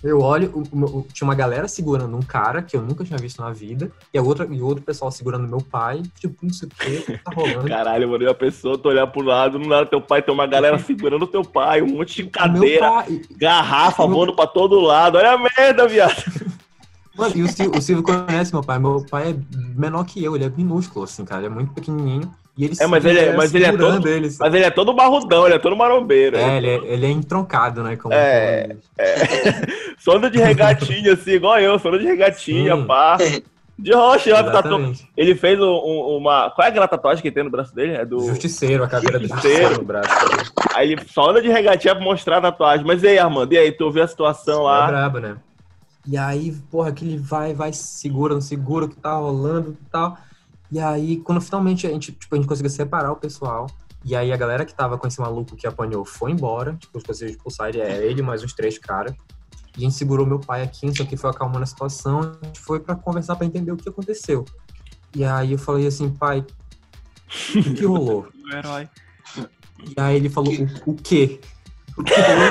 eu 0.03 0.19
olho, 0.19 0.51
o, 0.71 0.97
o, 0.97 1.07
tinha 1.13 1.25
uma 1.25 1.35
galera 1.35 1.67
segurando 1.67 2.17
um 2.17 2.21
cara 2.21 2.61
que 2.61 2.75
eu 2.75 2.81
nunca 2.81 3.05
tinha 3.05 3.17
visto 3.17 3.41
na 3.41 3.51
vida, 3.51 3.91
e 4.13 4.17
a 4.17 4.21
outra, 4.21 4.45
e 4.51 4.61
outro 4.61 4.83
pessoal 4.83 5.09
segurando 5.11 5.47
meu 5.47 5.61
pai, 5.61 6.01
tipo, 6.19 6.35
não 6.43 6.51
sei 6.51 6.67
o 6.67 6.71
que, 6.71 7.17
tá 7.19 7.31
rolando. 7.33 7.67
Caralho, 7.67 8.09
mano, 8.09 8.23
e 8.23 8.27
a 8.27 8.33
pessoa, 8.33 8.77
tu 8.77 8.89
olhar 8.89 9.07
pro 9.07 9.21
lado, 9.21 9.57
não 9.57 9.73
era 9.73 9.85
teu 9.85 10.01
pai, 10.01 10.21
tem 10.21 10.33
uma 10.33 10.47
galera 10.47 10.77
segurando 10.79 11.25
teu 11.25 11.43
pai, 11.43 11.81
um 11.81 11.87
monte 11.87 12.23
de 12.23 12.29
cadeira, 12.29 12.89
pai, 12.89 13.21
garrafa 13.37 14.05
meu... 14.05 14.17
voando 14.17 14.35
pra 14.35 14.47
todo 14.47 14.79
lado, 14.81 15.17
olha 15.17 15.31
a 15.31 15.37
merda, 15.37 15.87
viado. 15.87 16.23
Mano, 17.15 17.33
e 17.35 17.43
o 17.43 17.47
Silvio, 17.47 17.79
o 17.79 17.81
Silvio 17.81 18.03
conhece 18.03 18.53
meu 18.53 18.63
pai. 18.63 18.79
Meu 18.79 19.05
pai 19.09 19.31
é 19.31 19.35
menor 19.75 20.03
que 20.03 20.23
eu, 20.23 20.35
ele 20.35 20.45
é 20.45 20.49
minúsculo, 20.49 21.05
assim, 21.05 21.23
cara. 21.23 21.41
Ele 21.41 21.47
é 21.47 21.55
muito 21.55 21.73
pequenininho. 21.73 22.31
E 22.57 22.65
ele 22.65 22.75
é, 22.79 22.85
mas 22.85 23.03
ele, 23.03 23.19
é, 23.19 23.35
mas 23.35 23.53
ele 23.53 23.65
é 23.65 23.75
todo, 23.75 24.07
ele, 24.07 24.29
mas 24.39 24.53
ele 24.53 24.63
é 24.63 24.69
todo 24.69 24.93
barrudão, 24.93 25.45
ele 25.45 25.55
é 25.55 25.59
todo 25.59 25.75
marombeiro. 25.75 26.37
É, 26.37 26.57
ele 26.57 26.69
é, 26.69 26.75
ele 26.83 27.05
é 27.07 27.09
entroncado, 27.09 27.81
né? 27.81 27.95
Como 27.95 28.13
é, 28.13 28.75
é. 28.97 29.15
Sonda 29.97 30.29
de 30.29 30.37
regatinha, 30.37 31.13
assim, 31.13 31.31
igual 31.31 31.59
eu, 31.59 31.79
sonda 31.79 31.97
de 31.97 32.05
regatinha, 32.05 32.75
Sim. 32.75 32.85
pá. 32.85 33.17
De 33.77 33.91
rocha, 33.91 34.43
tatu... 34.43 34.93
ele 35.17 35.33
fez 35.33 35.59
um, 35.59 35.65
uma. 35.65 36.51
Qual 36.51 36.65
é 36.65 36.69
aquela 36.69 36.87
tatuagem 36.87 37.23
que 37.23 37.31
tem 37.31 37.43
no 37.43 37.49
braço 37.49 37.73
dele? 37.73 37.93
É 37.93 38.05
do. 38.05 38.19
Justiceiro, 38.19 38.83
a 38.83 38.87
caveira 38.87 39.17
do 39.17 39.27
Justiceiro 39.27 39.77
no 39.79 39.83
braço. 39.83 40.09
Aí 40.75 40.91
ele 40.91 41.01
só 41.07 41.31
anda 41.31 41.41
de 41.41 41.49
regatinha 41.49 41.95
pra 41.95 42.03
mostrar 42.03 42.37
a 42.37 42.41
tatuagem. 42.41 42.85
Mas 42.85 43.01
e 43.01 43.07
aí, 43.07 43.17
Armando? 43.17 43.51
E 43.51 43.57
aí, 43.57 43.71
tu 43.71 43.85
ouviu 43.85 44.03
a 44.03 44.07
situação 44.07 44.57
Sim, 44.57 44.63
lá? 44.63 44.83
É 44.83 44.87
brabo, 44.91 45.19
né? 45.19 45.37
E 46.05 46.17
aí, 46.17 46.51
porra, 46.69 46.89
aquele 46.89 47.17
vai, 47.17 47.53
vai, 47.53 47.71
segura, 47.71 48.33
não 48.33 48.41
segura, 48.41 48.85
o 48.85 48.89
que 48.89 48.95
tá 48.95 49.15
rolando 49.15 49.77
e 49.81 49.89
tal. 49.89 50.17
E 50.71 50.79
aí, 50.79 51.17
quando 51.17 51.39
finalmente 51.39 51.87
a 51.87 51.89
gente, 51.89 52.11
tipo, 52.11 52.35
a 52.35 52.37
gente 52.37 52.47
conseguiu 52.47 52.69
separar 52.69 53.11
o 53.11 53.15
pessoal, 53.15 53.67
e 54.03 54.15
aí 54.15 54.33
a 54.33 54.37
galera 54.37 54.65
que 54.65 54.73
tava 54.73 54.97
com 54.97 55.07
esse 55.07 55.21
maluco 55.21 55.55
que 55.55 55.65
apanhou 55.65 56.03
foi 56.03 56.31
embora, 56.31 56.73
tipo, 56.73 56.97
os 56.97 57.03
conseguiram 57.03 57.37
expulsar 57.37 57.69
ele, 57.69 57.79
é 57.79 58.05
ele 58.05 58.21
mais 58.21 58.43
uns 58.43 58.53
três 58.53 58.77
caras. 58.77 59.15
E 59.77 59.79
a 59.79 59.81
gente 59.81 59.95
segurou 59.95 60.25
meu 60.25 60.39
pai 60.39 60.61
aqui, 60.61 60.87
isso 60.87 61.01
aqui 61.01 61.15
foi 61.15 61.29
acalmando 61.29 61.63
a 61.63 61.65
situação, 61.65 62.19
a 62.19 62.45
gente 62.45 62.59
foi 62.59 62.79
para 62.79 62.95
conversar 62.95 63.35
para 63.35 63.45
entender 63.45 63.71
o 63.71 63.77
que 63.77 63.87
aconteceu. 63.87 64.43
E 65.15 65.23
aí 65.23 65.53
eu 65.53 65.57
falei 65.57 65.87
assim, 65.87 66.09
pai, 66.09 66.45
o 67.55 67.73
que 67.73 67.85
rolou? 67.85 68.27
O 68.43 68.55
herói. 68.55 68.89
E 69.37 69.93
aí 69.95 70.17
ele 70.17 70.29
falou, 70.29 70.53
o, 70.53 70.91
o 70.91 70.95
quê? 70.95 71.39
O 71.95 72.03
que 72.03 72.13
rolou? 72.13 72.49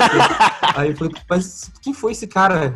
aí 0.75 0.89
eu 0.89 0.95
falei, 0.95 1.13
mas 1.29 1.71
quem 1.81 1.93
foi 1.93 2.13
esse 2.13 2.25
cara? 2.25 2.73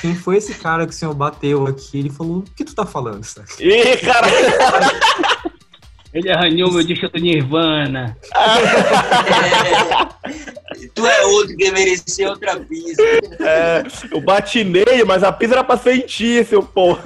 Quem 0.00 0.14
foi 0.14 0.36
esse 0.36 0.54
cara 0.54 0.86
que 0.86 0.92
o 0.92 0.96
senhor 0.96 1.14
bateu 1.14 1.66
aqui? 1.66 1.98
Ele 1.98 2.10
falou, 2.10 2.38
o 2.38 2.42
que 2.42 2.64
tu 2.64 2.74
tá 2.74 2.86
falando, 2.86 3.24
sabe? 3.24 3.48
Ih, 3.60 3.96
cara! 3.98 4.28
Ele 6.14 6.30
arranhou 6.30 6.70
meu 6.70 6.84
disco 6.84 7.08
do 7.08 7.18
Nirvana. 7.18 8.16
É, 10.76 10.86
tu 10.94 11.04
é 11.04 11.26
outro 11.26 11.56
que 11.56 11.72
merecia 11.72 12.30
outra 12.30 12.60
pizza. 12.60 13.02
É, 13.40 13.82
eu 14.12 14.20
bati 14.20 14.62
nele, 14.62 15.02
mas 15.04 15.24
a 15.24 15.32
pizza 15.32 15.54
era 15.54 15.64
pra 15.64 15.76
ser 15.76 15.96
em 15.96 16.06
ti, 16.06 16.44
seu 16.44 16.62
porra. 16.62 17.02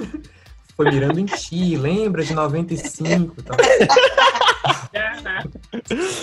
Foi 0.77 0.91
mirando 0.91 1.19
em 1.19 1.25
ti, 1.25 1.75
lembra 1.75 2.23
de 2.23 2.35
95 2.35 3.33
e 3.35 3.41
tal. 3.41 3.57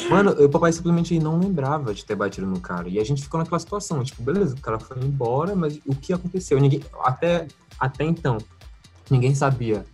Mano, 0.08 0.30
o 0.32 0.48
papai 0.48 0.72
simplesmente 0.72 1.18
não 1.18 1.38
lembrava 1.38 1.92
de 1.92 2.04
ter 2.04 2.14
batido 2.14 2.46
no 2.46 2.60
cara. 2.60 2.88
E 2.88 2.98
a 2.98 3.04
gente 3.04 3.22
ficou 3.22 3.38
naquela 3.38 3.58
situação, 3.58 4.02
tipo, 4.04 4.22
beleza, 4.22 4.54
o 4.54 4.60
cara 4.60 4.78
foi 4.78 4.98
embora, 4.98 5.54
mas 5.54 5.80
o 5.86 5.94
que 5.94 6.12
aconteceu? 6.12 6.60
Ninguém, 6.60 6.82
até, 7.02 7.46
até 7.78 8.04
então, 8.04 8.38
ninguém 9.10 9.34
sabia 9.34 9.84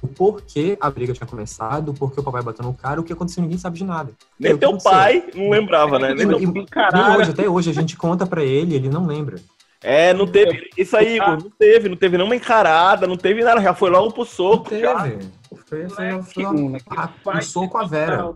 o 0.00 0.06
porquê 0.06 0.76
a 0.80 0.90
briga 0.90 1.12
tinha 1.12 1.26
começado, 1.26 1.90
o 1.90 1.94
porquê 1.94 2.20
o 2.20 2.22
papai 2.22 2.42
bateu 2.42 2.64
no 2.64 2.74
cara, 2.74 3.00
o 3.00 3.04
que 3.04 3.12
aconteceu, 3.12 3.42
ninguém 3.42 3.58
sabe 3.58 3.78
de 3.78 3.84
nada. 3.84 4.12
Nem 4.38 4.56
teu 4.56 4.70
aconteceu? 4.70 4.90
pai 4.90 5.24
não 5.34 5.50
lembrava, 5.50 5.98
né? 5.98 6.14
Nem 6.14 6.26
e, 6.26 6.44
e, 6.44 7.16
hoje, 7.16 7.30
até 7.30 7.48
hoje, 7.48 7.70
a 7.70 7.74
gente 7.74 7.96
conta 7.96 8.26
pra 8.26 8.44
ele, 8.44 8.74
ele 8.74 8.88
não 8.88 9.06
lembra. 9.06 9.40
É, 9.80 10.12
não 10.12 10.26
teve. 10.26 10.70
Isso 10.76 10.96
aí, 10.96 11.16
Igor, 11.16 11.42
não 11.42 11.50
teve, 11.50 11.88
não 11.88 11.96
teve 11.96 12.16
nenhuma 12.16 12.34
encarada, 12.34 13.06
não 13.06 13.16
teve 13.16 13.44
nada, 13.44 13.60
já 13.60 13.74
foi 13.74 13.90
logo 13.90 14.12
pro 14.12 14.24
soco. 14.24 14.56
Não 14.56 14.64
teve. 14.64 14.82
Já. 14.82 14.98
Foi, 15.66 15.88
foi, 15.88 16.22
foi, 16.22 16.44
foi 17.22 17.36
um 17.36 17.42
soco 17.42 17.78
a 17.78 17.84
Vera. 17.84 18.34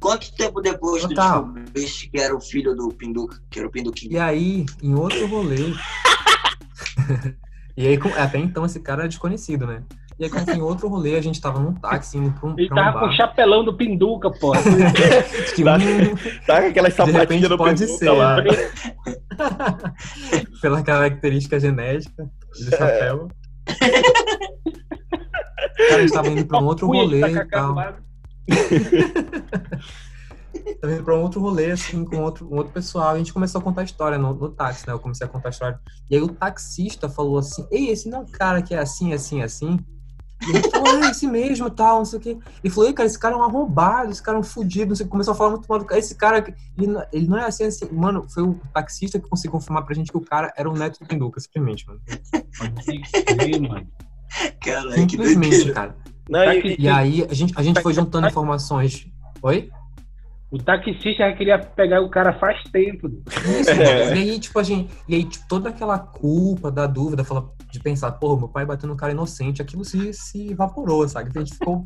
Quanto 0.00 0.34
tempo 0.34 0.60
depois 0.60 1.02
tu 1.02 1.08
descobriste 1.08 2.10
que 2.10 2.20
era 2.20 2.36
o 2.36 2.40
filho 2.40 2.74
do 2.74 2.88
Pinduca, 2.88 3.38
que 3.50 3.58
era 3.58 3.68
o 3.68 3.70
Pinduquinho? 3.70 4.12
E 4.12 4.18
aí, 4.18 4.66
em 4.82 4.94
outro 4.94 5.26
rolê. 5.26 5.56
e 7.76 7.86
aí, 7.86 7.98
até 8.16 8.38
então, 8.38 8.66
esse 8.66 8.80
cara 8.80 9.02
era 9.02 9.08
desconhecido, 9.08 9.66
né? 9.66 9.82
E 10.18 10.24
aí, 10.24 10.30
quando 10.30 10.48
em 10.48 10.62
outro 10.62 10.88
rolê, 10.88 11.16
a 11.16 11.20
gente 11.20 11.40
tava 11.40 11.60
num 11.60 11.74
táxi 11.74 12.16
indo 12.16 12.32
pra 12.32 12.48
um. 12.48 12.58
Ele 12.58 12.70
tava 12.70 12.98
um 12.98 13.00
com 13.00 13.06
o 13.06 13.12
chapelão 13.12 13.64
do 13.64 13.74
Pinduca, 13.74 14.30
pô. 14.30 14.52
que 15.54 15.62
tá, 15.64 15.78
tá 16.46 16.62
com 16.62 16.68
aquela 16.68 16.90
sapatinha 16.90 17.48
do 17.48 17.58
pode 17.58 17.80
Pinduca 17.80 17.98
ser, 17.98 18.10
lá. 18.10 18.36
Pela 20.62 20.82
característica 20.82 21.60
genética 21.60 22.24
do 22.24 22.74
é. 22.74 22.78
chapéu. 22.78 23.28
Cara, 25.88 25.96
a 25.96 26.00
gente 26.00 26.12
tava 26.12 26.28
indo 26.28 26.46
pra 26.46 26.60
um 26.60 26.64
outro 26.64 26.86
rolê 26.86 27.20
tá 27.20 27.28
e 27.28 27.48
tal. 27.48 27.74
tava 30.80 30.94
indo 30.94 31.04
pra 31.04 31.16
um 31.16 31.22
outro 31.22 31.40
rolê, 31.40 31.72
assim, 31.72 32.04
com 32.04 32.18
outro, 32.18 32.48
um 32.50 32.56
outro 32.56 32.72
pessoal. 32.72 33.12
E 33.12 33.16
a 33.16 33.18
gente 33.18 33.32
começou 33.32 33.60
a 33.60 33.64
contar 33.64 33.82
a 33.82 33.84
história 33.84 34.18
no, 34.18 34.34
no 34.34 34.50
táxi, 34.50 34.86
né? 34.86 34.92
Eu 34.92 34.98
comecei 34.98 35.26
a 35.26 35.30
contar 35.30 35.48
a 35.48 35.50
história. 35.50 35.80
E 36.10 36.16
aí 36.16 36.22
o 36.22 36.28
taxista 36.28 37.08
falou 37.08 37.38
assim: 37.38 37.66
Ei, 37.70 37.90
esse 37.90 38.08
não 38.08 38.18
é 38.18 38.20
um 38.22 38.26
cara 38.26 38.62
que 38.62 38.74
é 38.74 38.78
assim, 38.78 39.12
assim, 39.12 39.42
assim. 39.42 39.78
E 40.42 40.50
ele 40.50 40.70
falou, 40.70 41.02
ah, 41.02 41.10
esse 41.10 41.26
mesmo, 41.26 41.70
tal, 41.70 41.98
não 41.98 42.04
sei 42.04 42.18
o 42.18 42.22
quê. 42.22 42.38
Ele 42.62 42.72
falou, 42.72 42.92
cara, 42.92 43.06
esse 43.06 43.18
cara 43.18 43.34
é 43.34 43.38
um 43.38 43.42
arrombado, 43.42 44.10
esse 44.10 44.22
cara 44.22 44.36
é 44.36 44.40
um 44.40 44.44
fudido, 44.44 44.88
não 44.88 44.96
sei 44.96 45.06
Começou 45.06 45.32
a 45.32 45.36
falar 45.36 45.50
muito 45.50 45.66
mal 45.66 45.78
do 45.78 45.86
cara. 45.86 45.98
Esse 45.98 46.14
cara, 46.14 46.54
ele 46.76 46.86
não, 46.86 47.06
ele 47.12 47.26
não 47.26 47.38
é 47.38 47.46
assim, 47.46 47.64
assim. 47.64 47.88
Mano, 47.90 48.26
foi 48.28 48.42
o 48.42 48.60
taxista 48.72 49.18
que 49.18 49.28
conseguiu 49.28 49.52
confirmar 49.52 49.84
pra 49.84 49.94
gente 49.94 50.10
que 50.10 50.18
o 50.18 50.20
cara 50.20 50.52
era 50.56 50.68
o 50.68 50.76
neto 50.76 51.00
do 51.00 51.06
Pinduca, 51.06 51.40
simplesmente, 51.40 51.86
mano. 51.86 52.00
mano. 53.68 53.88
Caralho, 54.60 54.92
simplesmente, 54.92 55.72
cara. 55.72 55.96
Não, 56.28 56.52
e, 56.52 56.76
e, 56.78 56.88
aí, 56.88 57.26
a 57.30 57.34
gente, 57.34 57.54
a 57.56 57.62
gente 57.62 57.80
foi 57.80 57.92
juntando 57.92 58.26
informações. 58.26 59.06
Oi? 59.42 59.70
O 60.50 60.58
taxista 60.58 61.12
já 61.12 61.32
queria 61.32 61.58
pegar 61.58 62.00
o 62.00 62.08
cara 62.08 62.32
faz 62.32 62.62
tempo. 62.70 63.08
Isso, 63.60 63.70
é. 63.82 64.16
E 64.16 64.30
aí, 64.30 64.38
tipo, 64.38 64.58
a 64.58 64.62
gente. 64.62 64.90
E 65.08 65.14
aí, 65.14 65.24
tipo, 65.24 65.44
toda 65.48 65.70
aquela 65.70 65.98
culpa 65.98 66.70
da 66.70 66.86
dúvida, 66.86 67.24
fala, 67.24 67.50
de 67.70 67.80
pensar, 67.80 68.12
pô, 68.12 68.36
meu 68.36 68.48
pai 68.48 68.64
bateu 68.64 68.88
no 68.88 68.96
cara 68.96 69.12
inocente, 69.12 69.60
aquilo 69.60 69.84
se, 69.84 70.12
se 70.12 70.50
evaporou, 70.50 71.08
sabe? 71.08 71.30
Então 71.30 71.42
a 71.42 71.44
gente 71.44 71.56
ficou. 71.56 71.84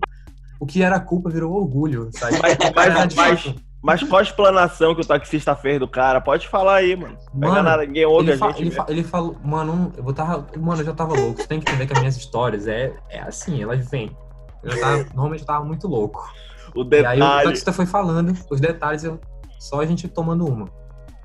O 0.59 0.67
que 0.67 0.83
era 0.83 1.01
culpa 1.01 1.31
virou 1.31 1.55
orgulho, 1.55 2.11
sabe? 2.13 2.39
Mas, 2.43 2.59
mas, 2.75 3.15
mas, 3.15 3.55
mas 3.83 4.03
qual 4.03 4.19
a 4.19 4.23
explanação 4.23 4.95
que 4.95 5.01
o 5.01 5.07
taxista 5.07 5.57
fez 5.57 5.81
do 5.81 5.89
cara? 5.89 6.21
Pode 6.21 6.47
falar 6.49 6.77
aí, 6.77 6.95
mano. 6.95 7.17
mano 7.33 7.63
nada, 7.63 7.87
ninguém 7.87 8.05
ouve 8.05 8.33
a 8.33 8.37
gente. 8.37 8.61
Ele, 8.61 8.71
fa 8.71 8.85
ele, 8.89 9.03
falou, 9.03 9.39
mano, 9.43 9.91
eu 9.97 10.13
tava, 10.13 10.47
mano, 10.59 10.83
eu 10.83 10.85
já 10.85 10.93
tava 10.93 11.15
louco. 11.15 11.41
Você 11.41 11.49
tem 11.49 11.61
que 11.61 11.71
entender 11.71 11.87
que 11.87 11.95
as 11.95 11.99
minhas 11.99 12.17
histórias 12.19 12.69
é, 12.69 12.93
é 13.09 13.21
assim, 13.21 13.63
elas 13.63 13.91
vêm. 13.91 14.15
Eu 14.63 14.81
tava, 14.81 14.97
normalmente 15.15 15.41
eu 15.41 15.47
tava 15.47 15.65
muito 15.65 15.87
louco. 15.89 16.29
O 16.75 16.85
detalhe... 16.85 17.21
E 17.21 17.23
aí 17.23 17.41
o 17.41 17.45
taxista 17.45 17.73
foi 17.73 17.87
falando, 17.87 18.37
os 18.51 18.61
detalhes, 18.61 19.05
eu, 19.05 19.21
só 19.59 19.81
a 19.81 19.87
gente 19.87 20.07
tomando 20.09 20.47
uma. 20.47 20.69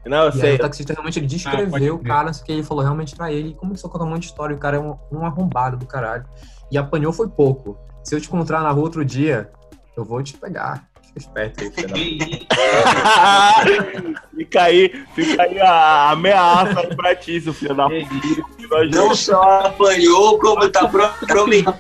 Não, 0.05 0.23
eu 0.23 0.29
e 0.29 0.33
sei. 0.33 0.49
Aí, 0.51 0.55
o 0.55 0.59
taxista 0.59 0.93
realmente 0.93 1.19
ele 1.19 1.27
descreveu 1.27 1.95
ah, 1.95 1.97
o 1.97 2.03
cara, 2.03 2.31
que 2.31 2.51
ele 2.51 2.63
falou 2.63 2.83
realmente 2.83 3.15
pra 3.15 3.31
ele, 3.31 3.49
e 3.49 3.53
começou 3.55 3.89
a 3.89 3.91
contar 3.91 4.05
um 4.05 4.09
monte 4.09 4.21
de 4.21 4.27
história. 4.27 4.55
O 4.55 4.59
cara 4.59 4.77
é 4.77 4.79
um, 4.79 4.95
um 5.11 5.25
arrombado 5.25 5.77
do 5.77 5.85
caralho. 5.85 6.25
E 6.71 6.77
apanhou 6.77 7.11
foi 7.11 7.27
pouco. 7.27 7.77
Se 8.03 8.15
eu 8.15 8.21
te 8.21 8.27
encontrar 8.27 8.61
na 8.61 8.69
rua 8.69 8.83
outro 8.83 9.03
dia, 9.03 9.49
eu 9.97 10.05
vou 10.05 10.21
te 10.21 10.37
pegar. 10.37 10.87
Fica 11.15 11.19
esperto 11.19 11.63
aí, 11.63 11.71
filho 11.71 11.95
Fica 14.35 14.63
aí, 14.63 14.91
fica 15.15 15.43
aí 15.43 15.61
a 15.61 16.09
ameaça 16.11 16.83
pra 16.95 17.15
ti, 17.15 17.39
seu 17.39 17.53
filho 17.53 17.73
da 17.73 17.87
puta. 17.87 18.85
Não 18.91 19.15
só 19.15 19.61
apanhou, 19.61 20.37
como 20.39 20.69
tá 20.69 20.85
prometido. 20.87 21.73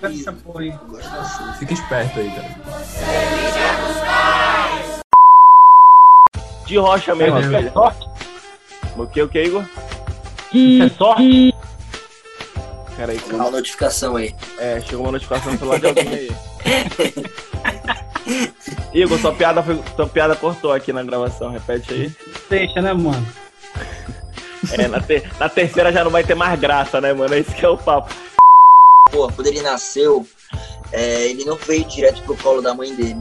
Fica 1.59 1.73
esperto 1.73 2.17
aí, 2.19 2.31
cara. 2.31 2.55
De 6.65 6.77
rocha 6.77 7.13
mesmo, 7.13 7.37
é, 7.37 7.69
sorte. 7.71 8.07
O 8.95 9.05
que, 9.05 9.21
o 9.21 9.27
que, 9.27 9.43
Igor? 9.43 9.65
É 10.81 10.87
sorte. 10.97 11.53
Peraí, 12.95 13.19
chegou 13.19 13.41
uma 13.41 13.51
notificação 13.51 14.15
aí. 14.15 14.33
É, 14.57 14.79
chegou 14.79 15.05
uma 15.05 15.11
notificação 15.11 15.51
no 15.51 15.59
celular 15.59 15.79
de 15.79 15.87
alguém 15.87 16.07
aí. 16.07 16.31
Igor, 18.93 19.19
sua 19.19 19.33
piada, 19.33 19.61
foi, 19.61 19.81
sua 19.95 20.07
piada 20.07 20.35
cortou 20.35 20.71
aqui 20.71 20.91
na 20.91 21.03
gravação, 21.03 21.51
repete 21.51 21.93
aí. 21.93 22.11
Deixa, 22.49 22.81
né, 22.81 22.93
mano? 22.93 23.25
É, 24.71 24.87
na, 24.87 24.99
ter, 24.99 25.29
na 25.39 25.47
terceira 25.47 25.91
já 25.91 26.03
não 26.03 26.11
vai 26.11 26.23
ter 26.23 26.35
mais 26.35 26.59
graça, 26.59 26.99
né, 26.99 27.13
mano? 27.13 27.33
Esse 27.35 27.53
que 27.53 27.65
é 27.65 27.69
o 27.69 27.77
papo. 27.77 28.13
Pô, 29.11 29.31
quando 29.31 29.47
ele 29.47 29.61
nasceu, 29.61 30.25
é, 30.91 31.27
ele 31.27 31.45
não 31.45 31.55
veio 31.55 31.85
direto 31.85 32.21
pro 32.23 32.35
colo 32.37 32.61
da 32.61 32.73
mãe 32.73 32.93
dele, 32.95 33.17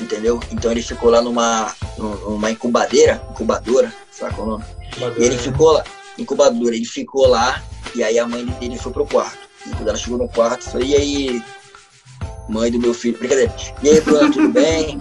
entendeu? 0.00 0.40
Então 0.50 0.70
ele 0.70 0.82
ficou 0.82 1.10
lá 1.10 1.20
numa, 1.20 1.74
numa 1.98 2.50
incubadeira, 2.50 3.22
incubadora, 3.30 3.92
sabe 4.10 4.34
qual 4.34 4.46
é 4.46 4.48
o 4.48 4.52
nome? 4.52 4.64
E 5.18 5.24
ele 5.24 5.36
ficou 5.36 5.72
lá, 5.72 5.84
incubadora, 6.18 6.74
ele 6.74 6.86
ficou 6.86 7.26
lá, 7.28 7.62
e 7.94 8.02
aí 8.02 8.18
a 8.18 8.26
mãe 8.26 8.46
dele 8.46 8.78
foi 8.78 8.92
pro 8.92 9.06
quarto. 9.06 9.46
E 9.66 9.70
quando 9.70 9.88
ela 9.88 9.98
chegou 9.98 10.18
no 10.18 10.28
quarto, 10.28 10.64
falou, 10.64 10.86
e 10.86 10.94
aí, 10.94 11.42
mãe 12.48 12.70
do 12.70 12.78
meu 12.78 12.94
filho, 12.94 13.18
brincadeira. 13.18 13.54
E 13.82 13.88
aí, 13.88 14.00
Bruno, 14.00 14.32
tudo 14.32 14.48
bem? 14.48 15.00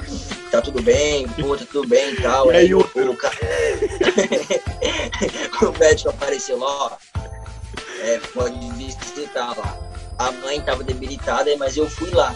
Tá 0.52 0.62
tudo 0.62 0.82
bem? 0.82 1.28
Pô, 1.30 1.56
tá 1.56 1.66
tudo 1.72 1.88
bem 1.88 2.14
e 2.14 2.22
tal. 2.22 2.52
E 2.52 2.56
aí, 2.56 2.74
o, 2.74 2.80
o, 2.80 2.84
o 5.66 5.80
médico 5.80 6.10
apareceu 6.10 6.58
lá, 6.58 6.68
ó. 6.68 6.92
É, 8.02 8.20
pode 8.34 8.58
visitar 8.74 9.58
lá. 9.58 9.78
A 10.18 10.32
mãe 10.32 10.62
tava 10.62 10.84
debilitada, 10.84 11.56
mas 11.58 11.76
eu 11.76 11.90
fui 11.90 12.10
lá. 12.12 12.36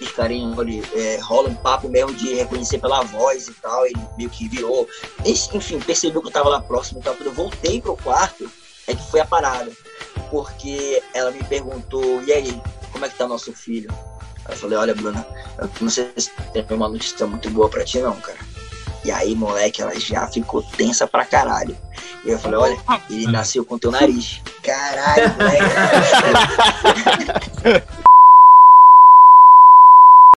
Os 0.00 0.10
carinhos 0.12 0.56
é, 0.94 1.18
rola 1.20 1.50
um 1.50 1.54
papo 1.54 1.88
mesmo 1.88 2.14
de 2.14 2.34
reconhecer 2.34 2.78
pela 2.78 3.02
voz 3.02 3.48
e 3.48 3.54
tal. 3.54 3.86
Ele 3.86 3.96
meio 4.16 4.30
que 4.30 4.48
virou. 4.48 4.88
Enfim, 5.24 5.80
percebeu 5.80 6.22
que 6.22 6.28
eu 6.28 6.32
tava 6.32 6.48
lá 6.48 6.60
próximo 6.60 7.00
e 7.00 7.02
tal. 7.02 7.14
Quando 7.14 7.26
eu 7.26 7.34
voltei 7.34 7.80
pro 7.80 7.96
quarto, 7.96 8.50
é 8.86 8.94
que 8.94 9.10
foi 9.10 9.20
a 9.20 9.24
parada. 9.24 9.70
Porque 10.30 11.02
ela 11.14 11.30
me 11.30 11.42
perguntou, 11.44 12.22
e 12.24 12.32
aí, 12.32 12.60
como 12.92 13.04
é 13.04 13.08
que 13.08 13.16
tá 13.16 13.26
nosso 13.26 13.52
filho? 13.52 13.90
Aí 14.44 14.54
eu 14.54 14.56
falei, 14.56 14.78
olha, 14.78 14.94
Bruna, 14.94 15.26
eu 15.58 15.70
não 15.80 15.90
sei 15.90 16.10
se 16.16 16.30
tem 16.52 16.64
uma 16.70 16.88
notícia 16.88 17.26
muito 17.26 17.50
boa 17.50 17.68
pra 17.68 17.84
ti, 17.84 17.98
não, 18.00 18.16
cara. 18.16 18.38
E 19.04 19.10
aí, 19.10 19.34
moleque, 19.34 19.80
ela 19.80 19.98
já 19.98 20.26
ficou 20.26 20.62
tensa 20.62 21.06
pra 21.06 21.24
caralho. 21.24 21.76
E 22.24 22.30
eu 22.30 22.38
falei, 22.38 22.58
olha, 22.58 22.78
ele 23.08 23.26
nasceu 23.26 23.64
com 23.64 23.78
teu 23.78 23.90
nariz. 23.90 24.42
Caralho, 24.62 25.34
moleque. 25.38 25.64